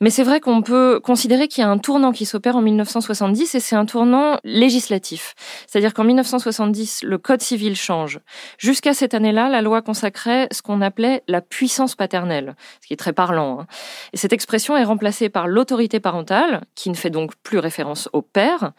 Mais 0.00 0.10
c'est 0.10 0.22
vrai 0.22 0.40
qu'on 0.40 0.62
peut 0.62 1.00
considérer 1.02 1.48
qu'il 1.48 1.62
y 1.62 1.64
a 1.64 1.70
un 1.70 1.78
tournant 1.78 2.12
qui 2.12 2.26
s'opère 2.26 2.56
en 2.56 2.62
1970 2.62 3.54
et 3.54 3.60
c'est 3.60 3.76
un 3.76 3.86
tournant 3.86 4.38
législatif. 4.44 5.34
C'est-à-dire 5.66 5.94
qu'en 5.94 6.04
1970, 6.04 7.02
le 7.04 7.18
Code 7.18 7.42
civil 7.42 7.76
change. 7.76 8.20
Jusqu'à 8.58 8.94
cette 8.94 9.14
année-là, 9.14 9.48
la 9.48 9.62
loi 9.62 9.82
consacrait 9.82 10.48
ce 10.50 10.62
qu'on 10.62 10.80
appelait 10.80 11.22
la 11.28 11.40
puissance 11.40 11.94
paternelle, 11.94 12.56
ce 12.80 12.86
qui 12.86 12.94
est 12.94 12.96
très 12.96 13.12
parlant. 13.12 13.60
Hein. 13.60 13.66
Et 14.12 14.16
cette 14.16 14.32
expression 14.32 14.76
est 14.76 14.84
remplacée 14.84 15.28
par 15.28 15.48
l'autorité 15.48 16.00
parentale, 16.00 16.62
qui 16.74 16.90
ne 16.90 16.94
fait 16.94 17.10
donc 17.10 17.32
plus 17.42 17.58
référence 17.58 18.08
au 18.12 18.22
père. 18.22 18.72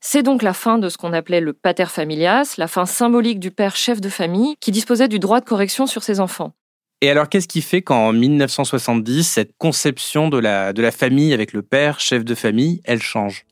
C'est 0.00 0.22
donc 0.22 0.42
la 0.42 0.52
fin 0.52 0.78
de 0.78 0.88
ce 0.88 0.96
qu'on 0.96 1.12
appelait 1.12 1.40
le 1.40 1.52
pater 1.52 1.86
familias, 1.86 2.54
la 2.56 2.68
fin 2.68 2.86
symbolique 2.86 3.40
du 3.40 3.50
père 3.50 3.74
chef 3.74 4.00
de 4.00 4.08
famille 4.08 4.56
qui 4.60 4.70
disposait 4.70 5.08
du 5.08 5.18
droit 5.18 5.40
de 5.40 5.44
correction 5.44 5.86
sur 5.86 6.02
ses 6.02 6.20
enfants. 6.20 6.52
Et 7.00 7.10
alors, 7.10 7.28
qu'est-ce 7.28 7.46
qui 7.46 7.62
fait 7.62 7.82
qu'en 7.82 8.12
1970, 8.12 9.22
cette 9.22 9.52
conception 9.56 10.28
de 10.28 10.38
la, 10.38 10.72
de 10.72 10.82
la 10.82 10.90
famille 10.90 11.32
avec 11.32 11.52
le 11.52 11.62
père, 11.62 12.00
chef 12.00 12.24
de 12.24 12.34
famille, 12.34 12.80
elle 12.84 13.00
change? 13.00 13.44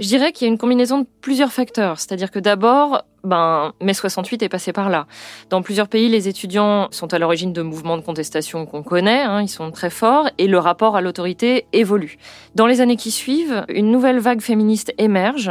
Je 0.00 0.08
dirais 0.08 0.32
qu'il 0.32 0.46
y 0.46 0.50
a 0.50 0.52
une 0.52 0.58
combinaison 0.58 0.98
de 0.98 1.06
plusieurs 1.20 1.52
facteurs. 1.52 2.00
C'est-à-dire 2.00 2.32
que 2.32 2.40
d'abord, 2.40 3.04
ben, 3.24 3.72
mai 3.80 3.94
68 3.94 4.42
est 4.42 4.48
passé 4.48 4.72
par 4.72 4.88
là. 4.88 5.06
Dans 5.50 5.62
plusieurs 5.62 5.88
pays, 5.88 6.08
les 6.08 6.28
étudiants 6.28 6.88
sont 6.90 7.12
à 7.12 7.18
l'origine 7.18 7.52
de 7.52 7.62
mouvements 7.62 7.96
de 7.96 8.02
contestation 8.02 8.66
qu'on 8.66 8.82
connaît, 8.82 9.22
hein, 9.22 9.42
ils 9.42 9.48
sont 9.48 9.70
très 9.70 9.90
forts, 9.90 10.28
et 10.38 10.46
le 10.46 10.58
rapport 10.58 10.96
à 10.96 11.00
l'autorité 11.00 11.66
évolue. 11.72 12.18
Dans 12.54 12.66
les 12.66 12.80
années 12.80 12.96
qui 12.96 13.10
suivent, 13.10 13.64
une 13.68 13.90
nouvelle 13.90 14.18
vague 14.18 14.40
féministe 14.40 14.92
émerge 14.98 15.50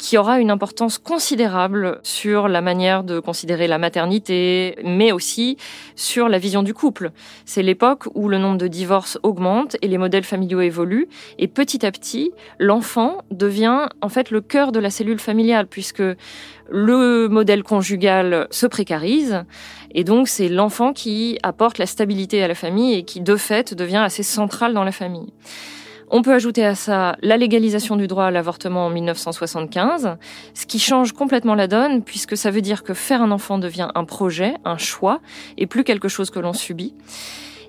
qui 0.00 0.16
aura 0.16 0.40
une 0.40 0.50
importance 0.50 0.96
considérable 0.98 2.00
sur 2.02 2.48
la 2.48 2.62
manière 2.62 3.04
de 3.04 3.20
considérer 3.20 3.68
la 3.68 3.76
maternité, 3.76 4.76
mais 4.82 5.12
aussi 5.12 5.58
sur 5.94 6.28
la 6.28 6.38
vision 6.38 6.62
du 6.62 6.72
couple. 6.72 7.10
C'est 7.44 7.62
l'époque 7.62 8.04
où 8.14 8.28
le 8.28 8.38
nombre 8.38 8.56
de 8.56 8.66
divorces 8.66 9.18
augmente 9.22 9.76
et 9.82 9.88
les 9.88 9.98
modèles 9.98 10.24
familiaux 10.24 10.62
évoluent, 10.62 11.08
et 11.38 11.48
petit 11.48 11.84
à 11.84 11.92
petit, 11.92 12.32
l'enfant 12.58 13.18
devient 13.30 13.88
en 14.00 14.08
fait 14.08 14.30
le 14.30 14.40
cœur 14.40 14.72
de 14.72 14.80
la 14.80 14.88
cellule 14.88 15.18
familiale, 15.18 15.66
puisque 15.66 16.02
le 17.00 17.28
modèle 17.28 17.62
conjugal 17.62 18.46
se 18.50 18.66
précarise, 18.66 19.44
et 19.92 20.04
donc 20.04 20.28
c'est 20.28 20.48
l'enfant 20.48 20.92
qui 20.92 21.38
apporte 21.42 21.78
la 21.78 21.86
stabilité 21.86 22.42
à 22.42 22.48
la 22.48 22.54
famille 22.54 22.94
et 22.94 23.02
qui 23.02 23.20
de 23.20 23.36
fait 23.36 23.74
devient 23.74 24.02
assez 24.04 24.22
central 24.22 24.74
dans 24.74 24.84
la 24.84 24.92
famille. 24.92 25.32
On 26.12 26.22
peut 26.22 26.34
ajouter 26.34 26.64
à 26.64 26.74
ça 26.74 27.16
la 27.22 27.36
légalisation 27.36 27.94
du 27.94 28.08
droit 28.08 28.24
à 28.24 28.30
l'avortement 28.32 28.86
en 28.86 28.90
1975, 28.90 30.16
ce 30.54 30.66
qui 30.66 30.80
change 30.80 31.12
complètement 31.12 31.54
la 31.54 31.68
donne 31.68 32.02
puisque 32.02 32.36
ça 32.36 32.50
veut 32.50 32.62
dire 32.62 32.82
que 32.82 32.94
faire 32.94 33.22
un 33.22 33.30
enfant 33.30 33.58
devient 33.58 33.88
un 33.94 34.04
projet, 34.04 34.54
un 34.64 34.76
choix, 34.76 35.20
et 35.56 35.66
plus 35.66 35.84
quelque 35.84 36.08
chose 36.08 36.30
que 36.30 36.40
l'on 36.40 36.52
subit. 36.52 36.94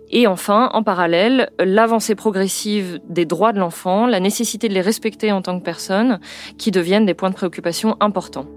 Et 0.09 0.27
enfin, 0.27 0.69
en 0.73 0.83
parallèle, 0.83 1.51
l'avancée 1.59 2.15
progressive 2.15 2.99
des 3.07 3.25
droits 3.25 3.53
de 3.53 3.59
l'enfant, 3.59 4.07
la 4.07 4.19
nécessité 4.19 4.67
de 4.67 4.73
les 4.73 4.81
respecter 4.81 5.31
en 5.31 5.41
tant 5.41 5.57
que 5.57 5.63
personne, 5.63 6.19
qui 6.57 6.71
deviennent 6.71 7.05
des 7.05 7.13
points 7.13 7.29
de 7.29 7.35
préoccupation 7.35 7.95
importants. 8.01 8.47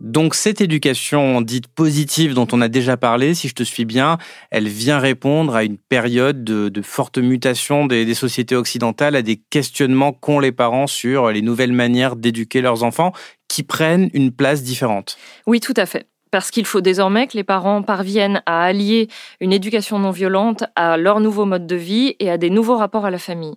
Donc 0.00 0.34
cette 0.34 0.60
éducation 0.60 1.40
dite 1.40 1.68
positive 1.68 2.34
dont 2.34 2.46
on 2.52 2.60
a 2.60 2.68
déjà 2.68 2.96
parlé, 2.96 3.34
si 3.34 3.48
je 3.48 3.54
te 3.54 3.62
suis 3.62 3.84
bien, 3.84 4.18
elle 4.50 4.68
vient 4.68 4.98
répondre 4.98 5.54
à 5.54 5.64
une 5.64 5.78
période 5.78 6.44
de, 6.44 6.82
forte 6.82 7.18
mutation 7.18 7.86
des, 7.86 8.14
sociétés 8.14 8.56
occidentales, 8.56 9.16
à 9.16 9.22
des 9.22 9.36
questionnements 9.36 10.12
qu'ont 10.12 10.40
les 10.40 10.52
parents 10.52 10.86
sur 10.86 11.30
les 11.30 11.42
nouvelles 11.42 11.72
manières 11.72 12.16
d'éduquer 12.16 12.60
leurs 12.60 12.82
enfants 12.82 13.12
qui 13.48 13.62
prennent 13.62 14.10
une 14.12 14.32
place 14.32 14.62
différente. 14.62 15.16
Oui, 15.46 15.60
tout 15.60 15.74
à 15.76 15.86
fait 15.86 16.06
parce 16.32 16.50
qu'il 16.50 16.66
faut 16.66 16.80
désormais 16.80 17.28
que 17.28 17.36
les 17.36 17.44
parents 17.44 17.82
parviennent 17.82 18.42
à 18.44 18.64
allier 18.64 19.08
une 19.40 19.52
éducation 19.52 19.98
non 19.98 20.10
violente 20.10 20.64
à 20.74 20.96
leur 20.96 21.20
nouveau 21.20 21.46
mode 21.46 21.66
de 21.66 21.76
vie 21.76 22.16
et 22.18 22.30
à 22.30 22.36
des 22.36 22.50
nouveaux 22.50 22.76
rapports 22.76 23.06
à 23.06 23.10
la 23.10 23.18
famille. 23.18 23.54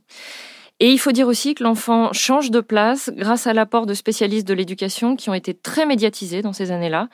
Et 0.82 0.92
il 0.92 0.98
faut 0.98 1.12
dire 1.12 1.28
aussi 1.28 1.56
que 1.56 1.64
l'enfant 1.64 2.14
change 2.14 2.52
de 2.52 2.62
place 2.62 3.12
grâce 3.14 3.48
à 3.48 3.54
l'apport 3.54 3.86
de 3.86 3.94
spécialistes 3.94 4.48
de 4.48 4.54
l'éducation 4.54 5.18
qui 5.18 5.30
ont 5.30 5.34
été 5.34 5.54
très 5.54 5.86
médiatisés 5.86 6.42
dans 6.42 6.54
ces 6.54 6.72
années-là, 6.72 7.10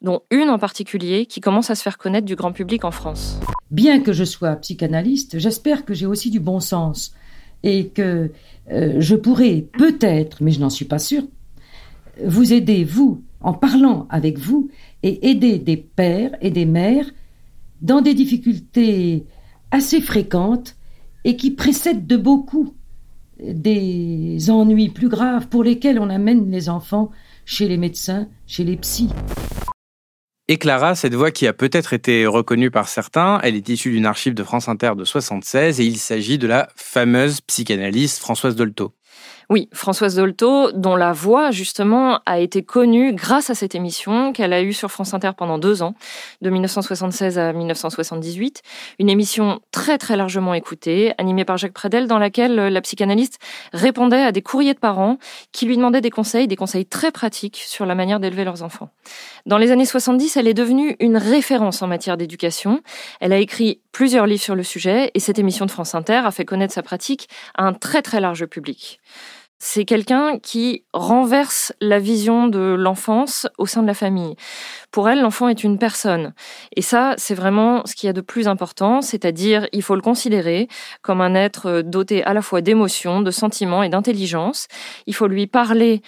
dont 0.00 0.22
une 0.30 0.48
en 0.48 0.58
particulier 0.58 1.26
qui 1.26 1.42
commence 1.42 1.68
à 1.68 1.74
se 1.74 1.82
faire 1.82 1.98
connaître 1.98 2.24
du 2.24 2.34
grand 2.34 2.52
public 2.52 2.82
en 2.86 2.90
France. 2.90 3.38
Bien 3.70 4.00
que 4.00 4.14
je 4.14 4.24
sois 4.24 4.56
psychanalyste, 4.56 5.38
j'espère 5.38 5.84
que 5.84 5.92
j'ai 5.92 6.06
aussi 6.06 6.30
du 6.30 6.40
bon 6.40 6.60
sens 6.60 7.14
et 7.62 7.88
que 7.88 8.30
euh, 8.72 8.94
je 8.98 9.16
pourrai 9.16 9.68
peut-être, 9.76 10.42
mais 10.42 10.50
je 10.50 10.60
n'en 10.60 10.70
suis 10.70 10.86
pas 10.86 10.98
sûre, 10.98 11.24
vous 12.24 12.54
aider, 12.54 12.84
vous, 12.84 13.22
en 13.42 13.52
parlant 13.52 14.06
avec 14.08 14.38
vous, 14.38 14.70
et 15.02 15.28
aider 15.28 15.58
des 15.58 15.76
pères 15.76 16.32
et 16.40 16.50
des 16.50 16.64
mères 16.64 17.10
dans 17.82 18.00
des 18.00 18.14
difficultés 18.14 19.26
assez 19.70 20.00
fréquentes 20.00 20.76
et 21.24 21.36
qui 21.36 21.50
précèdent 21.50 22.06
de 22.06 22.16
beaucoup 22.16 22.74
des 23.42 24.50
ennuis 24.50 24.88
plus 24.88 25.08
graves 25.08 25.48
pour 25.48 25.64
lesquels 25.64 25.98
on 25.98 26.10
amène 26.10 26.50
les 26.50 26.68
enfants 26.68 27.10
chez 27.44 27.68
les 27.68 27.76
médecins, 27.76 28.28
chez 28.46 28.64
les 28.64 28.76
psys. 28.76 29.10
Et 30.48 30.58
Clara, 30.58 30.96
cette 30.96 31.14
voix 31.14 31.30
qui 31.30 31.46
a 31.46 31.52
peut-être 31.52 31.92
été 31.92 32.26
reconnue 32.26 32.72
par 32.72 32.88
certains, 32.88 33.38
elle 33.44 33.54
est 33.54 33.68
issue 33.68 33.92
d'une 33.92 34.06
archive 34.06 34.34
de 34.34 34.42
France 34.42 34.68
Inter 34.68 34.92
de 34.96 35.04
76 35.04 35.78
et 35.80 35.84
il 35.84 35.96
s'agit 35.96 36.38
de 36.38 36.48
la 36.48 36.68
fameuse 36.74 37.40
psychanalyste 37.40 38.18
Françoise 38.18 38.56
Dolto. 38.56 38.92
Oui, 39.50 39.68
Françoise 39.72 40.14
Dolto, 40.14 40.70
dont 40.70 40.94
la 40.94 41.12
voix 41.12 41.50
justement 41.50 42.20
a 42.24 42.38
été 42.38 42.62
connue 42.62 43.12
grâce 43.12 43.50
à 43.50 43.56
cette 43.56 43.74
émission 43.74 44.32
qu'elle 44.32 44.52
a 44.52 44.62
eue 44.62 44.72
sur 44.72 44.92
France 44.92 45.12
Inter 45.12 45.32
pendant 45.36 45.58
deux 45.58 45.82
ans, 45.82 45.96
de 46.40 46.50
1976 46.50 47.36
à 47.36 47.52
1978. 47.52 48.62
Une 49.00 49.10
émission 49.10 49.58
très 49.72 49.98
très 49.98 50.16
largement 50.16 50.54
écoutée, 50.54 51.14
animée 51.18 51.44
par 51.44 51.56
Jacques 51.56 51.72
Pradel, 51.72 52.06
dans 52.06 52.20
laquelle 52.20 52.54
la 52.54 52.80
psychanalyste 52.80 53.40
répondait 53.72 54.22
à 54.22 54.30
des 54.30 54.40
courriers 54.40 54.72
de 54.72 54.78
parents 54.78 55.18
qui 55.50 55.66
lui 55.66 55.76
demandaient 55.76 56.00
des 56.00 56.10
conseils, 56.10 56.46
des 56.46 56.54
conseils 56.54 56.86
très 56.86 57.10
pratiques 57.10 57.60
sur 57.66 57.86
la 57.86 57.96
manière 57.96 58.20
d'élever 58.20 58.44
leurs 58.44 58.62
enfants. 58.62 58.90
Dans 59.46 59.58
les 59.58 59.72
années 59.72 59.84
70, 59.84 60.36
elle 60.36 60.46
est 60.46 60.54
devenue 60.54 60.94
une 61.00 61.16
référence 61.16 61.82
en 61.82 61.88
matière 61.88 62.16
d'éducation. 62.16 62.82
Elle 63.18 63.32
a 63.32 63.38
écrit 63.38 63.80
plusieurs 63.90 64.26
livres 64.26 64.42
sur 64.42 64.54
le 64.54 64.62
sujet 64.62 65.10
et 65.14 65.18
cette 65.18 65.40
émission 65.40 65.66
de 65.66 65.72
France 65.72 65.96
Inter 65.96 66.22
a 66.24 66.30
fait 66.30 66.44
connaître 66.44 66.72
sa 66.72 66.84
pratique 66.84 67.28
à 67.56 67.64
un 67.64 67.72
très 67.72 68.00
très 68.00 68.20
large 68.20 68.46
public 68.46 68.99
c'est 69.62 69.84
quelqu'un 69.84 70.38
qui 70.38 70.84
renverse 70.94 71.72
la 71.82 71.98
vision 71.98 72.48
de 72.48 72.74
l'enfance 72.78 73.46
au 73.58 73.66
sein 73.66 73.82
de 73.82 73.86
la 73.86 73.94
famille. 73.94 74.34
Pour 74.90 75.08
elle, 75.10 75.20
l'enfant 75.20 75.48
est 75.48 75.62
une 75.62 75.78
personne. 75.78 76.32
Et 76.74 76.82
ça, 76.82 77.14
c'est 77.18 77.34
vraiment 77.34 77.84
ce 77.84 77.94
qu'il 77.94 78.06
y 78.06 78.10
a 78.10 78.14
de 78.14 78.22
plus 78.22 78.48
important, 78.48 79.02
c'est-à-dire 79.02 79.68
il 79.72 79.82
faut 79.82 79.94
le 79.94 80.00
considérer 80.00 80.66
comme 81.02 81.20
un 81.20 81.34
être 81.34 81.82
doté 81.82 82.24
à 82.24 82.32
la 82.32 82.40
fois 82.40 82.62
d'émotions, 82.62 83.20
de 83.20 83.30
sentiments 83.30 83.82
et 83.82 83.90
d'intelligence. 83.90 84.66
Il 85.06 85.14
faut 85.14 85.28
lui 85.28 85.46
parler 85.46 86.00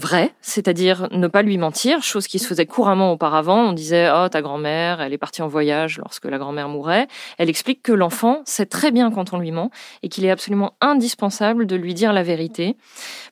vrai, 0.00 0.34
c'est-à-dire 0.40 1.06
ne 1.12 1.28
pas 1.28 1.42
lui 1.42 1.56
mentir, 1.58 2.02
chose 2.02 2.26
qui 2.26 2.40
se 2.40 2.46
faisait 2.46 2.66
couramment 2.66 3.12
auparavant. 3.12 3.68
On 3.68 3.72
disait 3.72 4.10
oh 4.12 4.28
ta 4.28 4.42
grand-mère, 4.42 5.00
elle 5.00 5.12
est 5.12 5.18
partie 5.18 5.42
en 5.42 5.48
voyage 5.48 5.98
lorsque 5.98 6.24
la 6.24 6.38
grand-mère 6.38 6.68
mourait. 6.68 7.06
Elle 7.38 7.48
explique 7.48 7.82
que 7.82 7.92
l'enfant 7.92 8.42
sait 8.44 8.66
très 8.66 8.90
bien 8.90 9.12
quand 9.12 9.32
on 9.32 9.38
lui 9.38 9.52
ment 9.52 9.70
et 10.02 10.08
qu'il 10.08 10.24
est 10.24 10.30
absolument 10.30 10.74
indispensable 10.80 11.66
de 11.66 11.76
lui 11.76 11.94
dire 11.94 12.12
la 12.12 12.24
vérité 12.24 12.76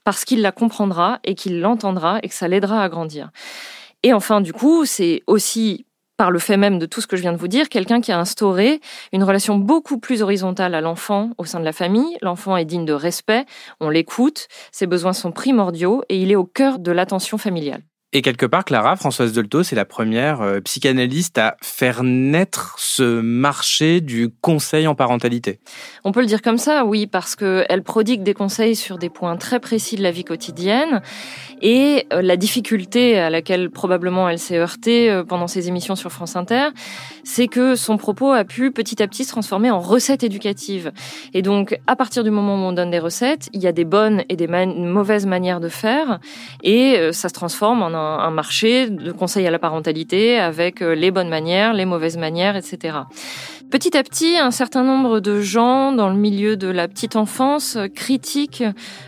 parce 0.05 0.25
qu'il 0.25 0.43
la 0.43 0.53
comprendra 0.53 1.19
et 1.25 1.35
qu'il 1.35 1.61
l'entendra 1.61 2.21
et 2.23 2.29
que 2.29 2.35
ça 2.35 2.47
l'aidera 2.47 2.85
à 2.85 2.89
grandir. 2.89 3.31
Et 4.05 4.13
enfin, 4.13 4.41
du 4.41 4.53
coup, 4.53 4.85
c'est 4.85 5.25
aussi 5.27 5.85
par 6.19 6.31
le 6.33 6.41
fait 6.41 6.57
même 6.59 6.79
de 6.79 6.85
tout 6.85 7.01
ce 7.01 7.07
que 7.07 7.17
je 7.17 7.23
viens 7.23 7.33
de 7.33 7.39
vous 7.39 7.49
dire, 7.49 7.69
quelqu'un 7.69 8.01
qui 8.01 8.13
a 8.13 8.19
instauré 8.19 8.81
une 9.13 9.23
relation 9.23 9.57
beaucoup 9.57 9.99
plus 9.99 10.21
horizontale 10.21 10.75
à 10.75 10.81
l'enfant 10.81 11.31
au 11.39 11.45
sein 11.45 11.61
de 11.61 11.65
la 11.65 11.73
famille. 11.73 12.19
L'enfant 12.21 12.57
est 12.57 12.65
digne 12.65 12.85
de 12.85 12.93
respect, 12.93 13.47
on 13.81 13.89
l'écoute, 13.89 14.49
ses 14.73 14.87
besoins 14.87 15.13
sont 15.13 15.33
primordiaux 15.33 16.03
et 16.09 16.21
il 16.21 16.31
est 16.33 16.37
au 16.37 16.45
cœur 16.45 16.81
de 16.81 16.91
l'attention 16.91 17.39
familiale. 17.39 17.83
Et 18.15 18.23
quelque 18.23 18.47
part, 18.47 18.65
Clara, 18.65 18.97
Françoise 18.97 19.35
Dolto, 19.35 19.63
c'est 19.63 19.77
la 19.77 19.85
première 19.85 20.41
euh, 20.41 20.61
psychanalyste 20.61 21.37
à 21.37 21.59
faire 21.61 22.03
naître 22.03 22.75
ce 22.79 23.21
marché 23.21 24.01
du 24.01 24.31
conseil 24.41 24.87
en 24.87 24.95
parentalité. 24.95 25.61
On 26.05 26.13
peut 26.13 26.21
le 26.21 26.27
dire 26.27 26.41
comme 26.41 26.57
ça, 26.57 26.87
oui, 26.87 27.07
parce 27.07 27.37
qu'elle 27.37 27.83
prodigue 27.83 28.23
des 28.23 28.33
conseils 28.33 28.77
sur 28.77 28.97
des 28.97 29.11
points 29.11 29.37
très 29.37 29.61
précis 29.61 29.97
de 29.97 30.03
la 30.03 30.11
vie 30.11 30.25
quotidienne. 30.25 31.03
Et 31.61 32.07
euh, 32.15 32.23
la 32.23 32.39
difficulté 32.39 33.19
à 33.19 33.29
laquelle 33.29 33.69
probablement 33.69 34.27
elle 34.27 34.39
s'est 34.39 34.57
heurtée 34.57 35.11
euh, 35.11 35.23
pendant 35.23 35.47
ses 35.47 35.69
émissions 35.69 35.95
sur 35.95 36.11
France 36.11 36.35
Inter, 36.35 36.69
c'est 37.25 37.47
que 37.47 37.77
son 37.77 37.99
propos 37.99 38.33
a 38.33 38.45
pu 38.45 38.71
petit 38.71 39.03
à 39.03 39.07
petit 39.07 39.25
se 39.25 39.33
transformer 39.33 39.71
en 39.71 39.81
recette 39.81 40.23
éducative. 40.23 40.93
Et 41.35 41.43
donc, 41.43 41.79
à 41.87 41.95
partir 41.95 42.25
du 42.25 42.31
moment 42.31 42.55
où 42.55 42.69
on 42.69 42.73
donne 42.73 42.91
des 42.91 43.01
recettes, 43.01 43.51
il 43.53 43.61
y 43.61 43.67
a 43.67 43.73
des 43.73 43.85
bonnes 43.85 44.25
et 44.31 44.37
des 44.37 44.47
mauvaises 44.47 45.27
manières 45.27 45.61
de 45.61 45.69
faire. 45.69 46.21
Et 46.63 47.13
ça 47.13 47.29
se 47.29 47.35
transforme 47.35 47.83
en 47.83 47.93
un, 47.93 47.98
marché 48.31 48.89
de 48.89 49.13
conseils 49.13 49.47
à 49.47 49.51
la 49.51 49.59
parentalité 49.59 50.39
avec 50.39 50.83
euh, 50.83 50.95
les 50.95 51.11
bonnes 51.11 51.29
manières, 51.29 51.73
les 51.73 51.85
mauvaises 51.85 52.17
manières, 52.17 52.57
etc. 52.57 52.99
Petit 53.71 53.97
à 53.99 54.03
petit, 54.03 54.39
un 54.39 54.51
certain 54.51 54.83
nombre 54.83 55.21
de 55.21 55.41
gens 55.41 55.93
dans 55.93 56.09
le 56.09 56.17
milieu 56.17 56.57
de 56.57 56.69
la 56.69 56.89
petite 56.89 57.17
enfance 57.17 57.77
critiquent 57.95 58.65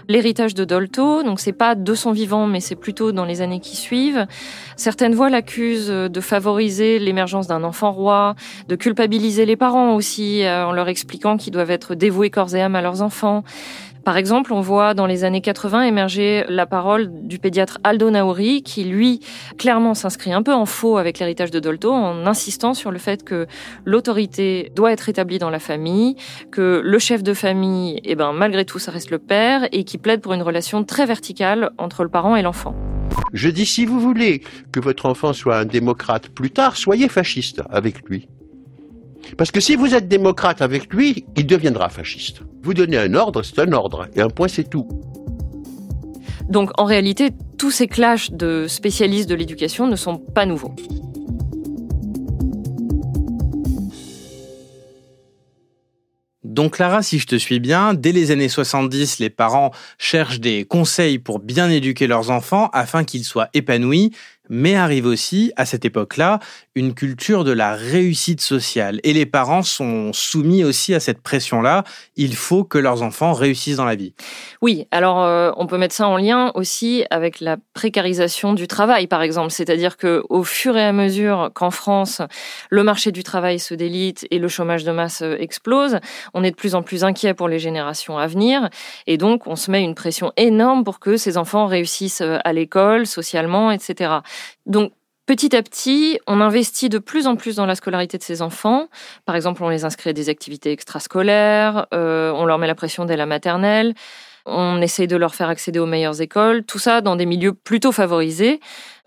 l'héritage 0.06 0.54
de 0.54 0.66
Dolto. 0.66 1.23
Donc 1.23 1.40
c'est 1.40 1.52
pas 1.54 1.75
de 1.75 1.94
son 1.94 2.12
vivant, 2.12 2.47
mais 2.47 2.61
c'est 2.61 2.76
plutôt 2.76 3.11
dans 3.11 3.25
les 3.25 3.40
années 3.40 3.61
qui 3.61 3.75
suivent. 3.75 4.26
Certaines 4.76 5.14
voix 5.14 5.30
l'accusent 5.30 5.88
de 5.88 6.20
favoriser 6.20 6.99
l'émergence 6.99 7.47
d'un 7.47 7.64
enfant 7.64 7.90
roi, 7.90 8.35
de 8.68 8.76
culpabiliser 8.76 9.47
les 9.47 9.56
parents 9.56 9.94
aussi 9.94 10.44
euh, 10.44 10.66
en 10.66 10.73
leur 10.73 10.88
expliquant 10.88 11.38
qu'ils 11.38 11.52
doivent 11.52 11.70
être 11.70 11.94
dévoués 11.94 12.30
corps 12.30 12.54
et 12.54 12.61
âme 12.61 12.76
à 12.76 12.82
leurs 12.82 13.00
enfants. 13.00 13.44
Par 14.04 14.16
exemple, 14.16 14.52
on 14.52 14.61
voit 14.61 14.95
dans 14.95 15.07
les 15.07 15.25
années 15.25 15.40
80 15.40 15.83
émerger 15.83 16.45
la 16.49 16.66
parole 16.66 17.11
du 17.26 17.38
pédiatre 17.38 17.78
Aldo 17.85 18.11
Nauri, 18.11 18.62
qui 18.62 18.85
lui, 18.85 19.21
clairement 19.59 19.95
s'inscrit 19.95 20.33
un 20.33 20.42
peu 20.42 20.54
en 20.54 20.66
faux 20.66 20.97
avec 20.97 21.19
l'héritage 21.19 21.50
de 21.50 21.61
Dolto, 21.61 21.92
en 21.92 22.26
insistant 22.26 22.75
sur 22.75 22.90
le 22.90 22.99
fait 22.99 23.25
que 23.25 23.47
l'autorité 23.85 24.73
doit 24.75 24.92
être 24.92 25.09
établie 25.09 25.38
dans 25.38 25.50
la 25.50 25.59
famille, 25.59 26.16
que 26.50 26.80
le 26.83 26.99
chef 26.99 27.23
de 27.23 27.35
famille, 27.35 28.00
eh 28.04 28.14
ben, 28.14 28.33
malgré 28.33 28.64
tout, 28.64 28.78
ça 28.78 28.90
reste 28.90 29.11
le 29.11 29.19
père, 29.19 29.69
et 29.73 29.85
qui 29.85 29.99
plaide 29.99 30.21
pour 30.21 30.33
une 30.33 30.42
relation 30.42 30.83
très 30.85 31.07
verticale 31.07 31.71
entre 31.78 32.02
le 32.02 32.09
parent 32.09 32.37
et 32.37 32.42
l'enfant. 32.42 32.75
Je 33.33 33.49
dis, 33.49 33.66
si 33.66 33.85
vous 33.85 34.00
voulez 34.00 34.42
que 34.73 34.80
votre 34.80 35.07
enfant 35.07 35.33
soit 35.33 35.59
un 35.59 35.64
démocrate 35.64 36.28
plus 36.28 36.50
tard, 36.50 36.76
soyez 36.76 37.09
fasciste 37.09 37.62
avec 37.71 38.09
lui. 38.09 38.28
Parce 39.37 39.50
que 39.50 39.60
si 39.60 39.76
vous 39.76 39.94
êtes 39.94 40.08
démocrate 40.08 40.62
avec 40.62 40.92
lui, 40.92 41.25
il 41.37 41.46
deviendra 41.46 41.88
fasciste. 41.88 42.40
Vous 42.62 42.75
donnez 42.75 42.99
un 42.99 43.14
ordre, 43.14 43.42
c'est 43.42 43.58
un 43.58 43.72
ordre, 43.72 44.08
et 44.14 44.20
un 44.20 44.28
point, 44.28 44.49
c'est 44.49 44.68
tout. 44.68 44.87
Donc 46.49 46.70
en 46.78 46.84
réalité, 46.84 47.30
tous 47.58 47.70
ces 47.70 47.87
clashs 47.87 48.32
de 48.32 48.66
spécialistes 48.68 49.28
de 49.28 49.37
l'éducation 49.37 49.87
ne 49.87 49.96
sont 49.96 50.18
pas 50.18 50.46
nouveaux. 50.46 50.75
Donc 56.42 56.75
Clara, 56.75 57.02
si 57.02 57.20
je 57.20 57.26
te 57.26 57.37
suis 57.37 57.60
bien, 57.60 57.94
dès 57.94 58.10
les 58.10 58.32
années 58.32 58.49
70, 58.49 59.20
les 59.20 59.30
parents 59.30 59.70
cherchent 59.99 60.40
des 60.40 60.64
conseils 60.64 61.20
pour 61.20 61.38
bien 61.38 61.70
éduquer 61.70 62.08
leurs 62.08 62.30
enfants 62.30 62.68
afin 62.72 63.04
qu'ils 63.04 63.25
soient 63.25 63.49
épanouis 63.54 64.10
mais 64.50 64.75
arrive 64.75 65.07
aussi, 65.07 65.52
à 65.57 65.64
cette 65.64 65.85
époque-là, 65.85 66.40
une 66.75 66.92
culture 66.92 67.45
de 67.45 67.52
la 67.52 67.75
réussite 67.75 68.40
sociale. 68.40 69.00
Et 69.04 69.12
les 69.12 69.25
parents 69.25 69.62
sont 69.62 70.12
soumis 70.12 70.64
aussi 70.64 70.92
à 70.92 71.00
cette 71.00 71.23
pression-là. 71.23 71.85
Il 72.16 72.35
faut 72.35 72.64
que 72.64 72.76
leurs 72.76 73.02
enfants 73.02 73.33
réussissent 73.33 73.76
dans 73.76 73.85
la 73.85 73.95
vie. 73.95 74.12
Oui, 74.61 74.87
alors 74.90 75.23
euh, 75.23 75.52
on 75.57 75.66
peut 75.66 75.78
mettre 75.78 75.95
ça 75.95 76.09
en 76.09 76.16
lien 76.16 76.50
aussi 76.54 77.04
avec 77.11 77.40
la 77.40 77.57
précarisation 77.75 78.52
du 78.52 78.66
travail, 78.66 79.07
par 79.07 79.23
exemple. 79.23 79.52
C'est-à-dire 79.52 79.97
que 79.97 80.23
au 80.28 80.42
fur 80.42 80.76
et 80.76 80.85
à 80.85 80.92
mesure 80.92 81.50
qu'en 81.54 81.71
France, 81.71 82.21
le 82.71 82.82
marché 82.82 83.13
du 83.13 83.23
travail 83.23 83.58
se 83.58 83.75
délite 83.75 84.26
et 84.30 84.39
le 84.39 84.49
chômage 84.49 84.84
de 84.84 84.91
masse 84.91 85.23
euh, 85.23 85.36
explose, 85.39 85.99
on 86.34 86.43
est 86.43 86.50
de 86.50 86.56
plus 86.56 86.75
en 86.75 86.82
plus 86.82 87.04
inquiet 87.04 87.34
pour 87.34 87.49
les 87.49 87.60
générations 87.60 88.19
à 88.19 88.26
venir. 88.26 88.69
Et 89.06 89.17
donc, 89.17 89.47
on 89.47 89.56
se 89.56 89.71
met 89.71 89.82
une 89.82 89.95
pression 89.95 90.32
énorme 90.36 90.82
pour 90.82 90.99
que 90.99 91.17
ces 91.17 91.39
enfants 91.39 91.67
réussissent 91.67 92.21
euh, 92.21 92.39
à 92.45 92.52
l'école, 92.52 93.06
socialement, 93.06 93.71
etc. 93.71 94.10
Donc, 94.66 94.92
Petit 95.30 95.54
à 95.54 95.62
petit, 95.62 96.18
on 96.26 96.40
investit 96.40 96.88
de 96.88 96.98
plus 96.98 97.28
en 97.28 97.36
plus 97.36 97.54
dans 97.54 97.66
la 97.66 97.76
scolarité 97.76 98.18
de 98.18 98.22
ces 98.24 98.42
enfants. 98.42 98.88
Par 99.26 99.36
exemple, 99.36 99.62
on 99.62 99.68
les 99.68 99.84
inscrit 99.84 100.10
à 100.10 100.12
des 100.12 100.28
activités 100.28 100.72
extrascolaires, 100.72 101.86
euh, 101.94 102.32
on 102.32 102.46
leur 102.46 102.58
met 102.58 102.66
la 102.66 102.74
pression 102.74 103.04
dès 103.04 103.16
la 103.16 103.26
maternelle, 103.26 103.94
on 104.44 104.82
essaye 104.82 105.06
de 105.06 105.14
leur 105.16 105.36
faire 105.36 105.48
accéder 105.48 105.78
aux 105.78 105.86
meilleures 105.86 106.20
écoles, 106.20 106.64
tout 106.64 106.80
ça 106.80 107.00
dans 107.00 107.14
des 107.14 107.26
milieux 107.26 107.52
plutôt 107.52 107.92
favorisés. 107.92 108.58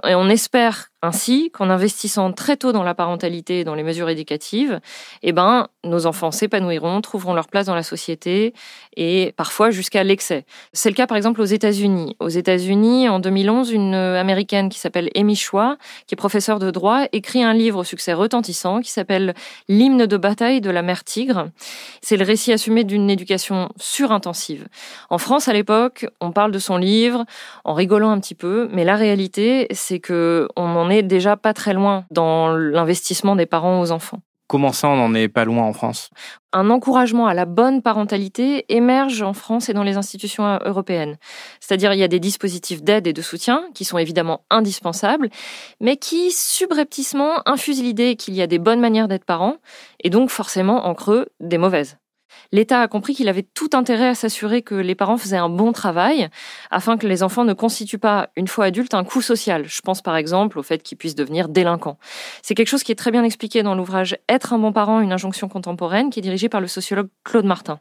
Et 0.07 0.15
on 0.15 0.27
espère 0.29 0.89
ainsi 1.03 1.51
qu'en 1.51 1.69
investissant 1.69 2.31
très 2.31 2.55
tôt 2.55 2.71
dans 2.71 2.83
la 2.83 2.95
parentalité 2.95 3.59
et 3.59 3.63
dans 3.65 3.75
les 3.75 3.83
mesures 3.83 4.09
éducatives, 4.09 4.79
eh 5.21 5.33
ben, 5.33 5.67
nos 5.83 6.05
enfants 6.05 6.31
s'épanouiront, 6.31 7.01
trouveront 7.01 7.33
leur 7.33 7.47
place 7.47 7.65
dans 7.65 7.75
la 7.75 7.83
société 7.83 8.53
et 8.95 9.33
parfois 9.35 9.69
jusqu'à 9.69 10.03
l'excès. 10.03 10.45
C'est 10.71 10.89
le 10.89 10.95
cas 10.95 11.05
par 11.05 11.17
exemple 11.17 11.41
aux 11.41 11.45
États-Unis. 11.45 12.15
Aux 12.19 12.29
États-Unis, 12.29 13.09
en 13.09 13.19
2011, 13.19 13.71
une 13.71 13.93
américaine 13.93 14.69
qui 14.69 14.79
s'appelle 14.79 15.09
Amy 15.15 15.35
Chua, 15.35 15.77
qui 16.07 16.15
est 16.15 16.17
professeure 16.17 16.59
de 16.59 16.71
droit, 16.71 17.03
écrit 17.11 17.43
un 17.43 17.53
livre 17.53 17.79
au 17.79 17.83
succès 17.83 18.13
retentissant 18.13 18.79
qui 18.79 18.91
s'appelle 18.91 19.33
L'hymne 19.67 20.05
de 20.05 20.17
bataille 20.17 20.61
de 20.61 20.69
la 20.69 20.81
mère 20.81 21.03
tigre. 21.03 21.49
C'est 22.01 22.15
le 22.15 22.23
récit 22.23 22.53
assumé 22.53 22.85
d'une 22.85 23.09
éducation 23.09 23.69
surintensive. 23.77 24.67
En 25.09 25.17
France, 25.17 25.49
à 25.49 25.53
l'époque, 25.53 26.05
on 26.21 26.31
parle 26.31 26.51
de 26.51 26.59
son 26.59 26.77
livre 26.77 27.25
en 27.65 27.73
rigolant 27.73 28.11
un 28.11 28.19
petit 28.19 28.35
peu, 28.35 28.69
mais 28.71 28.85
la 28.85 28.95
réalité, 28.95 29.67
c'est 29.83 29.99
que 29.99 30.47
on 30.55 30.75
en 30.75 30.89
est 30.89 31.03
déjà 31.03 31.37
pas 31.37 31.53
très 31.53 31.73
loin 31.73 32.05
dans 32.09 32.49
l'investissement 32.55 33.35
des 33.35 33.45
parents 33.45 33.81
aux 33.81 33.91
enfants. 33.91 34.19
Comment 34.47 34.71
ça, 34.71 34.89
on 34.89 34.97
n'en 34.97 35.13
est 35.15 35.29
pas 35.29 35.45
loin 35.45 35.63
en 35.63 35.73
France? 35.73 36.09
Un 36.51 36.69
encouragement 36.69 37.27
à 37.27 37.33
la 37.33 37.45
bonne 37.45 37.81
parentalité 37.81 38.65
émerge 38.69 39.21
en 39.21 39.33
France 39.33 39.69
et 39.69 39.73
dans 39.73 39.83
les 39.83 39.97
institutions 39.97 40.45
euh, 40.45 40.57
européennes. 40.65 41.17
C'est-à-dire, 41.59 41.93
il 41.93 41.99
y 41.99 42.03
a 42.03 42.07
des 42.07 42.19
dispositifs 42.19 42.83
d'aide 42.83 43.07
et 43.07 43.13
de 43.13 43.21
soutien 43.21 43.63
qui 43.73 43.83
sont 43.83 43.97
évidemment 43.97 44.45
indispensables, 44.49 45.29
mais 45.79 45.97
qui 45.97 46.31
subrepticement 46.31 47.41
infusent 47.47 47.81
l'idée 47.81 48.15
qu'il 48.15 48.35
y 48.35 48.41
a 48.41 48.47
des 48.47 48.59
bonnes 48.59 48.81
manières 48.81 49.07
d'être 49.07 49.25
parent, 49.25 49.57
et 50.03 50.09
donc 50.09 50.29
forcément 50.29 50.85
en 50.85 50.93
creux 50.93 51.27
des 51.39 51.57
mauvaises 51.57 51.97
l'État 52.53 52.81
a 52.81 52.87
compris 52.87 53.13
qu'il 53.15 53.27
avait 53.27 53.43
tout 53.43 53.71
intérêt 53.73 54.07
à 54.07 54.15
s'assurer 54.15 54.61
que 54.61 54.75
les 54.75 54.95
parents 54.95 55.17
faisaient 55.17 55.35
un 55.35 55.49
bon 55.49 55.73
travail 55.73 56.29
afin 56.71 56.97
que 56.97 57.07
les 57.07 57.23
enfants 57.23 57.43
ne 57.43 57.53
constituent 57.53 57.97
pas, 57.97 58.29
une 58.37 58.47
fois 58.47 58.65
adultes, 58.65 58.93
un 58.93 59.03
coût 59.03 59.21
social. 59.21 59.65
Je 59.67 59.81
pense 59.81 60.01
par 60.01 60.15
exemple 60.15 60.59
au 60.59 60.63
fait 60.63 60.81
qu'ils 60.81 60.97
puissent 60.97 61.15
devenir 61.15 61.49
délinquants. 61.49 61.97
C'est 62.41 62.53
quelque 62.55 62.69
chose 62.69 62.83
qui 62.83 62.93
est 62.93 62.95
très 62.95 63.11
bien 63.11 63.23
expliqué 63.23 63.63
dans 63.63 63.75
l'ouvrage 63.75 64.15
Être 64.29 64.53
un 64.53 64.59
bon 64.59 64.71
parent, 64.71 65.01
une 65.01 65.11
injonction 65.11 65.49
contemporaine, 65.49 66.11
qui 66.11 66.19
est 66.19 66.21
dirigé 66.21 66.47
par 66.47 66.61
le 66.61 66.67
sociologue 66.67 67.09
Claude 67.23 67.45
Martin. 67.45 67.79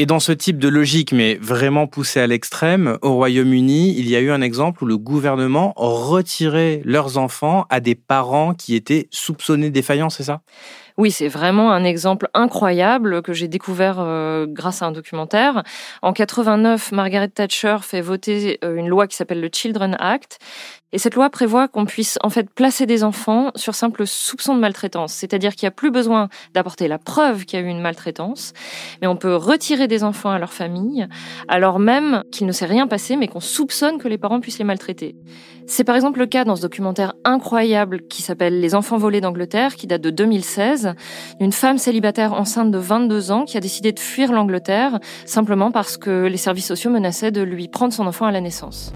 Et 0.00 0.06
dans 0.06 0.20
ce 0.20 0.30
type 0.30 0.58
de 0.58 0.68
logique, 0.68 1.12
mais 1.12 1.34
vraiment 1.40 1.88
poussé 1.88 2.20
à 2.20 2.28
l'extrême, 2.28 2.98
au 3.02 3.14
Royaume-Uni, 3.14 3.98
il 3.98 4.08
y 4.08 4.14
a 4.14 4.20
eu 4.20 4.30
un 4.30 4.40
exemple 4.40 4.84
où 4.84 4.86
le 4.86 4.96
gouvernement 4.96 5.72
retirait 5.76 6.80
leurs 6.84 7.18
enfants 7.18 7.66
à 7.68 7.80
des 7.80 7.96
parents 7.96 8.54
qui 8.54 8.76
étaient 8.76 9.08
soupçonnés 9.10 9.70
défaillants, 9.70 10.08
c'est 10.08 10.22
ça? 10.22 10.40
Oui, 10.98 11.12
c'est 11.12 11.28
vraiment 11.28 11.70
un 11.70 11.84
exemple 11.84 12.28
incroyable 12.34 13.22
que 13.22 13.32
j'ai 13.32 13.46
découvert 13.46 14.00
euh, 14.00 14.46
grâce 14.48 14.82
à 14.82 14.86
un 14.86 14.90
documentaire. 14.90 15.62
En 16.02 16.12
89, 16.12 16.90
Margaret 16.90 17.28
Thatcher 17.28 17.76
fait 17.82 18.00
voter 18.00 18.58
euh, 18.64 18.74
une 18.74 18.88
loi 18.88 19.06
qui 19.06 19.14
s'appelle 19.14 19.40
le 19.40 19.48
Children 19.52 19.96
Act. 20.00 20.40
Et 20.90 20.98
cette 20.98 21.14
loi 21.14 21.28
prévoit 21.28 21.68
qu'on 21.68 21.84
puisse 21.84 22.18
en 22.22 22.30
fait 22.30 22.48
placer 22.48 22.86
des 22.86 23.04
enfants 23.04 23.50
sur 23.56 23.74
simple 23.74 24.06
soupçon 24.06 24.54
de 24.54 24.60
maltraitance, 24.60 25.12
c'est-à-dire 25.12 25.54
qu'il 25.54 25.66
n'y 25.66 25.68
a 25.68 25.72
plus 25.72 25.90
besoin 25.90 26.30
d'apporter 26.54 26.88
la 26.88 26.96
preuve 26.96 27.44
qu'il 27.44 27.60
y 27.60 27.62
a 27.62 27.66
eu 27.66 27.68
une 27.68 27.82
maltraitance, 27.82 28.54
mais 29.02 29.06
on 29.06 29.14
peut 29.16 29.36
retirer 29.36 29.86
des 29.86 30.02
enfants 30.02 30.30
à 30.30 30.38
leur 30.38 30.54
famille, 30.54 31.06
alors 31.46 31.78
même 31.78 32.24
qu'il 32.32 32.46
ne 32.46 32.52
s'est 32.52 32.64
rien 32.64 32.86
passé, 32.86 33.16
mais 33.16 33.28
qu'on 33.28 33.40
soupçonne 33.40 33.98
que 33.98 34.08
les 34.08 34.16
parents 34.16 34.40
puissent 34.40 34.58
les 34.58 34.64
maltraiter. 34.64 35.14
C'est 35.66 35.84
par 35.84 35.94
exemple 35.94 36.20
le 36.20 36.26
cas 36.26 36.44
dans 36.44 36.56
ce 36.56 36.62
documentaire 36.62 37.12
incroyable 37.22 38.06
qui 38.08 38.22
s'appelle 38.22 38.58
Les 38.58 38.74
enfants 38.74 38.96
volés 38.96 39.20
d'Angleterre, 39.20 39.76
qui 39.76 39.86
date 39.86 40.00
de 40.00 40.08
2016, 40.08 40.87
d'une 41.40 41.52
femme 41.52 41.78
célibataire 41.78 42.32
enceinte 42.32 42.70
de 42.70 42.78
22 42.78 43.30
ans 43.30 43.44
qui 43.44 43.56
a 43.56 43.60
décidé 43.60 43.92
de 43.92 44.00
fuir 44.00 44.32
l'Angleterre 44.32 44.98
simplement 45.24 45.70
parce 45.70 45.96
que 45.96 46.26
les 46.26 46.36
services 46.36 46.66
sociaux 46.66 46.90
menaçaient 46.90 47.30
de 47.30 47.42
lui 47.42 47.68
prendre 47.68 47.92
son 47.92 48.06
enfant 48.06 48.26
à 48.26 48.32
la 48.32 48.40
naissance. 48.40 48.92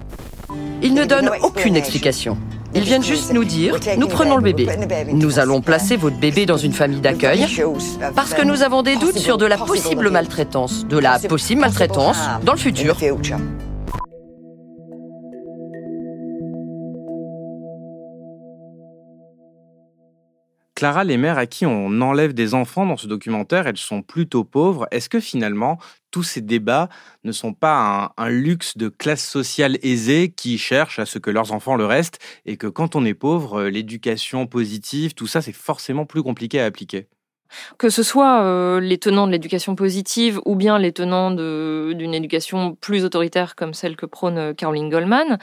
Ils 0.81 0.93
ne 0.93 1.05
donnent 1.05 1.31
aucune 1.41 1.75
explication. 1.75 2.37
Ils 2.75 2.83
viennent 2.83 3.03
juste 3.03 3.31
nous 3.33 3.45
dire, 3.45 3.77
nous 3.97 4.07
prenons 4.07 4.35
le 4.35 4.43
bébé. 4.43 4.67
Nous 5.11 5.39
allons 5.39 5.61
placer 5.61 5.95
votre 5.95 6.17
bébé 6.17 6.45
dans 6.45 6.57
une 6.57 6.73
famille 6.73 7.01
d'accueil 7.01 7.45
parce 8.15 8.33
que 8.33 8.43
nous 8.43 8.63
avons 8.63 8.81
des 8.81 8.95
doutes 8.95 9.17
sur 9.17 9.37
de 9.37 9.45
la 9.45 9.57
possible 9.57 10.09
maltraitance, 10.09 10.85
de 10.87 10.97
la 10.97 11.19
possible 11.19 11.61
maltraitance 11.61 12.17
dans 12.43 12.53
le 12.53 12.59
futur. 12.59 12.97
Clara, 20.83 21.05
les 21.05 21.15
mères 21.15 21.37
à 21.37 21.45
qui 21.45 21.65
on 21.65 22.01
enlève 22.01 22.33
des 22.33 22.53
enfants 22.53 22.85
dans 22.85 22.97
ce 22.97 23.07
documentaire, 23.07 23.67
elles 23.67 23.77
sont 23.77 24.01
plutôt 24.01 24.43
pauvres. 24.43 24.85
Est-ce 24.91 25.07
que 25.07 25.21
finalement, 25.21 25.77
tous 26.11 26.23
ces 26.23 26.41
débats 26.41 26.89
ne 27.23 27.31
sont 27.31 27.53
pas 27.53 28.13
un, 28.17 28.29
luxe 28.29 28.75
de 28.75 28.89
classe 28.89 29.25
sociale 29.25 29.77
aisée 29.81 30.33
qui 30.35 30.57
cherche 30.57 30.99
à 30.99 31.05
ce 31.05 31.19
que 31.19 31.29
leurs 31.29 31.53
enfants 31.53 31.77
le 31.77 31.85
restent 31.85 32.19
et 32.45 32.57
que 32.57 32.67
quand 32.67 32.97
on 32.97 33.05
est 33.05 33.13
pauvre, 33.13 33.61
euh, 33.61 33.69
l'éducation 33.69 34.45
positive, 34.45 35.13
tout 35.13 35.25
ça, 35.25 35.41
c'est 35.41 35.53
forcément 35.53 36.05
plus 36.05 36.21
compliqué 36.21 36.59
à 36.59 36.65
appliquer? 36.65 37.07
Que 37.77 37.89
ce 37.89 38.03
soit 38.03 38.41
euh, 38.41 38.79
les 38.79 38.97
tenants 38.97 39.27
de 39.27 39.31
l'éducation 39.31 39.75
positive 39.75 40.39
ou 40.45 40.55
bien 40.55 40.77
les 40.79 40.91
tenants 40.91 41.31
d'une 41.31 42.13
éducation 42.13 42.75
plus 42.75 43.05
autoritaire 43.05 43.55
comme 43.55 43.73
celle 43.73 43.95
que 43.95 44.05
prône 44.05 44.37
euh, 44.37 44.53
Caroline 44.53 44.89
Goldman, 44.89 45.37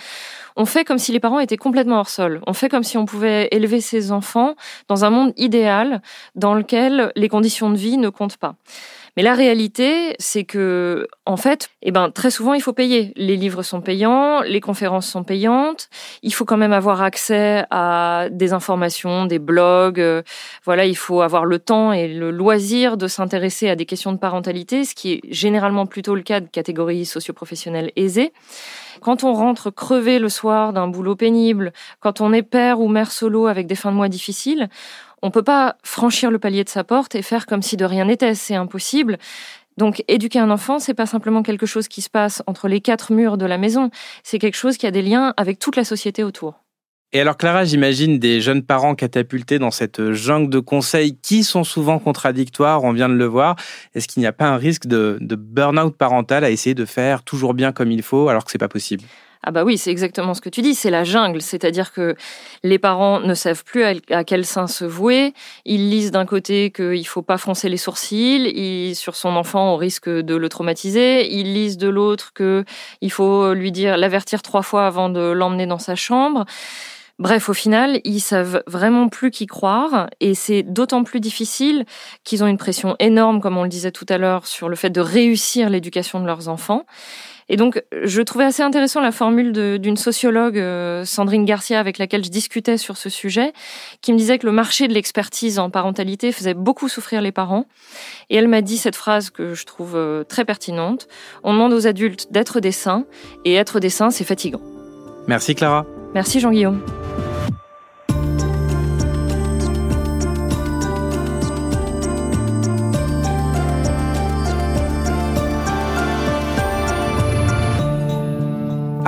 on 0.56 0.64
fait 0.64 0.84
comme 0.84 0.98
si 0.98 1.12
les 1.12 1.20
parents 1.20 1.40
étaient 1.40 1.56
complètement 1.56 1.98
hors 1.98 2.08
sol. 2.08 2.40
On 2.46 2.52
fait 2.52 2.68
comme 2.68 2.82
si 2.82 2.98
on 2.98 3.04
pouvait 3.04 3.48
élever 3.50 3.80
ses 3.80 4.12
enfants 4.12 4.54
dans 4.88 5.04
un 5.04 5.10
monde 5.10 5.32
idéal 5.36 6.02
dans 6.34 6.54
lequel 6.54 7.12
les 7.16 7.28
conditions 7.28 7.70
de 7.70 7.76
vie 7.76 7.96
ne 7.96 8.08
comptent 8.08 8.36
pas. 8.36 8.56
Mais 9.16 9.22
la 9.22 9.34
réalité, 9.34 10.14
c'est 10.18 10.44
que, 10.44 11.06
en 11.26 11.36
fait, 11.36 11.70
eh 11.82 11.90
ben, 11.90 12.10
très 12.10 12.30
souvent, 12.30 12.54
il 12.54 12.62
faut 12.62 12.72
payer. 12.72 13.12
Les 13.16 13.36
livres 13.36 13.62
sont 13.62 13.80
payants, 13.80 14.40
les 14.42 14.60
conférences 14.60 15.08
sont 15.08 15.24
payantes. 15.24 15.88
Il 16.22 16.32
faut 16.32 16.44
quand 16.44 16.56
même 16.56 16.72
avoir 16.72 17.02
accès 17.02 17.64
à 17.70 18.28
des 18.30 18.52
informations, 18.52 19.26
des 19.26 19.38
blogs. 19.38 20.00
Euh, 20.00 20.22
voilà, 20.64 20.84
il 20.84 20.96
faut 20.96 21.22
avoir 21.22 21.44
le 21.44 21.58
temps 21.58 21.92
et 21.92 22.08
le 22.08 22.30
loisir 22.30 22.96
de 22.96 23.06
s'intéresser 23.06 23.68
à 23.68 23.76
des 23.76 23.86
questions 23.86 24.12
de 24.12 24.18
parentalité, 24.18 24.84
ce 24.84 24.94
qui 24.94 25.12
est 25.14 25.20
généralement 25.30 25.86
plutôt 25.86 26.14
le 26.14 26.22
cas 26.22 26.40
de 26.40 26.48
catégories 26.48 27.06
socioprofessionnelles 27.06 27.92
aisées. 27.96 28.32
Quand 29.00 29.24
on 29.24 29.32
rentre 29.32 29.70
crevé 29.70 30.18
le 30.18 30.28
soir 30.28 30.72
d'un 30.72 30.86
boulot 30.86 31.16
pénible, 31.16 31.72
quand 32.00 32.20
on 32.20 32.32
est 32.32 32.42
père 32.42 32.80
ou 32.80 32.88
mère 32.88 33.12
solo 33.12 33.46
avec 33.46 33.66
des 33.66 33.74
fins 33.74 33.92
de 33.92 33.96
mois 33.96 34.08
difficiles, 34.08 34.68
on 35.22 35.30
peut 35.30 35.42
pas 35.42 35.76
franchir 35.82 36.30
le 36.30 36.38
palier 36.38 36.64
de 36.64 36.68
sa 36.68 36.84
porte 36.84 37.14
et 37.14 37.22
faire 37.22 37.46
comme 37.46 37.62
si 37.62 37.76
de 37.76 37.84
rien 37.84 38.06
n'était, 38.06 38.34
c'est 38.34 38.54
impossible. 38.54 39.18
Donc 39.76 40.04
éduquer 40.08 40.38
un 40.38 40.50
enfant, 40.50 40.78
c'est 40.78 40.94
pas 40.94 41.06
simplement 41.06 41.42
quelque 41.42 41.66
chose 41.66 41.88
qui 41.88 42.02
se 42.02 42.10
passe 42.10 42.42
entre 42.46 42.68
les 42.68 42.80
quatre 42.80 43.12
murs 43.12 43.38
de 43.38 43.46
la 43.46 43.56
maison, 43.56 43.90
c'est 44.22 44.38
quelque 44.38 44.56
chose 44.56 44.76
qui 44.76 44.86
a 44.86 44.90
des 44.90 45.02
liens 45.02 45.32
avec 45.36 45.58
toute 45.58 45.76
la 45.76 45.84
société 45.84 46.22
autour. 46.22 46.62
Et 47.12 47.20
alors 47.20 47.36
Clara, 47.36 47.64
j'imagine 47.64 48.20
des 48.20 48.40
jeunes 48.40 48.62
parents 48.62 48.94
catapultés 48.94 49.58
dans 49.58 49.72
cette 49.72 50.12
jungle 50.12 50.48
de 50.48 50.60
conseils 50.60 51.16
qui 51.16 51.42
sont 51.42 51.64
souvent 51.64 51.98
contradictoires, 51.98 52.84
on 52.84 52.92
vient 52.92 53.08
de 53.08 53.14
le 53.14 53.24
voir. 53.24 53.56
Est-ce 53.94 54.06
qu'il 54.06 54.20
n'y 54.20 54.28
a 54.28 54.32
pas 54.32 54.46
un 54.46 54.56
risque 54.56 54.86
de, 54.86 55.18
de 55.20 55.34
burn-out 55.34 55.96
parental 55.96 56.44
à 56.44 56.50
essayer 56.50 56.74
de 56.74 56.84
faire 56.84 57.24
toujours 57.24 57.54
bien 57.54 57.72
comme 57.72 57.90
il 57.90 58.02
faut 58.02 58.28
alors 58.28 58.44
que 58.44 58.52
c'est 58.52 58.58
pas 58.58 58.68
possible? 58.68 59.02
Ah 59.42 59.52
bah 59.52 59.64
oui, 59.64 59.78
c'est 59.78 59.90
exactement 59.90 60.34
ce 60.34 60.42
que 60.42 60.50
tu 60.50 60.60
dis, 60.60 60.74
c'est 60.74 60.90
la 60.90 61.02
jungle, 61.02 61.40
c'est-à-dire 61.40 61.92
que 61.92 62.14
les 62.62 62.78
parents 62.78 63.20
ne 63.20 63.32
savent 63.32 63.64
plus 63.64 63.84
à 63.84 64.24
quel 64.24 64.44
sein 64.44 64.66
se 64.66 64.84
vouer, 64.84 65.32
ils 65.64 65.88
lisent 65.88 66.10
d'un 66.10 66.26
côté 66.26 66.70
qu'il 66.70 67.06
faut 67.06 67.22
pas 67.22 67.38
froncer 67.38 67.70
les 67.70 67.78
sourcils, 67.78 68.94
sur 68.94 69.16
son 69.16 69.36
enfant 69.36 69.72
au 69.72 69.76
risque 69.76 70.10
de 70.10 70.34
le 70.34 70.48
traumatiser, 70.50 71.32
ils 71.32 71.54
lisent 71.54 71.78
de 71.78 71.88
l'autre 71.88 72.32
qu'il 72.34 73.12
faut 73.12 73.54
lui 73.54 73.72
dire 73.72 73.96
l'avertir 73.96 74.42
trois 74.42 74.62
fois 74.62 74.86
avant 74.86 75.08
de 75.08 75.30
l'emmener 75.32 75.66
dans 75.66 75.78
sa 75.78 75.94
chambre. 75.94 76.44
Bref, 77.18 77.50
au 77.50 77.54
final, 77.54 78.00
ils 78.04 78.20
savent 78.20 78.62
vraiment 78.66 79.10
plus 79.10 79.30
qui 79.30 79.46
croire 79.46 80.08
et 80.20 80.34
c'est 80.34 80.62
d'autant 80.62 81.04
plus 81.04 81.20
difficile 81.20 81.84
qu'ils 82.24 82.42
ont 82.42 82.46
une 82.46 82.56
pression 82.56 82.96
énorme, 82.98 83.42
comme 83.42 83.58
on 83.58 83.62
le 83.62 83.68
disait 83.68 83.92
tout 83.92 84.06
à 84.08 84.16
l'heure, 84.16 84.46
sur 84.46 84.70
le 84.70 84.76
fait 84.76 84.88
de 84.88 85.02
réussir 85.02 85.68
l'éducation 85.68 86.20
de 86.20 86.26
leurs 86.26 86.48
enfants. 86.48 86.86
Et 87.52 87.56
donc, 87.56 87.82
je 88.04 88.22
trouvais 88.22 88.44
assez 88.44 88.62
intéressant 88.62 89.00
la 89.00 89.10
formule 89.10 89.52
d'une 89.80 89.96
sociologue, 89.96 90.56
euh, 90.56 91.04
Sandrine 91.04 91.44
Garcia, 91.44 91.80
avec 91.80 91.98
laquelle 91.98 92.24
je 92.24 92.30
discutais 92.30 92.78
sur 92.78 92.96
ce 92.96 93.10
sujet, 93.10 93.52
qui 94.02 94.12
me 94.12 94.18
disait 94.18 94.38
que 94.38 94.46
le 94.46 94.52
marché 94.52 94.86
de 94.86 94.94
l'expertise 94.94 95.58
en 95.58 95.68
parentalité 95.68 96.30
faisait 96.30 96.54
beaucoup 96.54 96.88
souffrir 96.88 97.20
les 97.20 97.32
parents. 97.32 97.66
Et 98.30 98.36
elle 98.36 98.46
m'a 98.46 98.62
dit 98.62 98.78
cette 98.78 98.94
phrase 98.94 99.30
que 99.30 99.54
je 99.54 99.66
trouve 99.66 99.96
euh, 99.96 100.22
très 100.22 100.44
pertinente. 100.44 101.08
On 101.42 101.52
demande 101.52 101.72
aux 101.72 101.88
adultes 101.88 102.28
d'être 102.30 102.60
des 102.60 102.72
saints, 102.72 103.04
et 103.44 103.54
être 103.54 103.80
des 103.80 103.90
saints, 103.90 104.10
c'est 104.10 104.24
fatigant. 104.24 104.62
Merci 105.26 105.56
Clara. 105.56 105.84
Merci 106.14 106.38
Jean-Guillaume. 106.38 106.80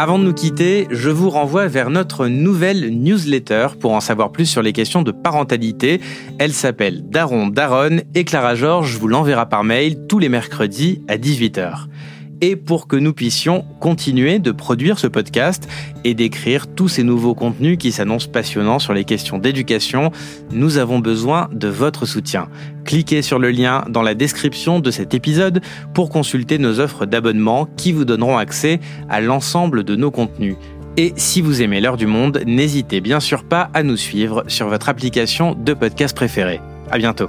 Avant 0.02 0.18
de 0.18 0.24
nous 0.24 0.34
quitter, 0.34 0.88
je 0.90 1.10
vous 1.10 1.30
renvoie 1.30 1.68
vers 1.68 1.88
notre 1.88 2.26
nouvelle 2.26 2.90
newsletter 2.90 3.68
pour 3.78 3.92
en 3.92 4.00
savoir 4.00 4.32
plus 4.32 4.46
sur 4.46 4.60
les 4.60 4.72
questions 4.72 5.02
de 5.02 5.12
parentalité. 5.12 6.00
Elle 6.40 6.52
s'appelle 6.52 7.08
Daron 7.08 7.46
Daron 7.46 8.00
et 8.12 8.24
Clara 8.24 8.56
Georges 8.56 8.98
vous 8.98 9.06
l'enverra 9.06 9.46
par 9.46 9.62
mail 9.62 10.08
tous 10.08 10.18
les 10.18 10.28
mercredis 10.28 11.02
à 11.06 11.18
18h 11.18 11.86
et 12.42 12.56
pour 12.56 12.88
que 12.88 12.96
nous 12.96 13.14
puissions 13.14 13.64
continuer 13.80 14.38
de 14.40 14.50
produire 14.50 14.98
ce 14.98 15.06
podcast 15.06 15.68
et 16.04 16.12
d'écrire 16.12 16.66
tous 16.66 16.88
ces 16.88 17.04
nouveaux 17.04 17.34
contenus 17.34 17.78
qui 17.78 17.92
s'annoncent 17.92 18.28
passionnants 18.28 18.80
sur 18.80 18.92
les 18.92 19.04
questions 19.04 19.38
d'éducation, 19.38 20.10
nous 20.50 20.76
avons 20.76 20.98
besoin 20.98 21.48
de 21.52 21.68
votre 21.68 22.04
soutien. 22.04 22.48
Cliquez 22.84 23.22
sur 23.22 23.38
le 23.38 23.50
lien 23.50 23.84
dans 23.88 24.02
la 24.02 24.14
description 24.14 24.80
de 24.80 24.90
cet 24.90 25.14
épisode 25.14 25.62
pour 25.94 26.10
consulter 26.10 26.58
nos 26.58 26.80
offres 26.80 27.06
d'abonnement 27.06 27.66
qui 27.76 27.92
vous 27.92 28.04
donneront 28.04 28.36
accès 28.36 28.80
à 29.08 29.20
l'ensemble 29.20 29.84
de 29.84 29.94
nos 29.94 30.10
contenus. 30.10 30.56
Et 30.96 31.14
si 31.16 31.40
vous 31.40 31.62
aimez 31.62 31.80
l'heure 31.80 31.96
du 31.96 32.06
monde, 32.06 32.42
n'hésitez 32.44 33.00
bien 33.00 33.20
sûr 33.20 33.44
pas 33.44 33.70
à 33.72 33.84
nous 33.84 33.96
suivre 33.96 34.44
sur 34.48 34.68
votre 34.68 34.88
application 34.88 35.54
de 35.54 35.72
podcast 35.74 36.14
préférée. 36.14 36.60
À 36.90 36.98
bientôt. 36.98 37.28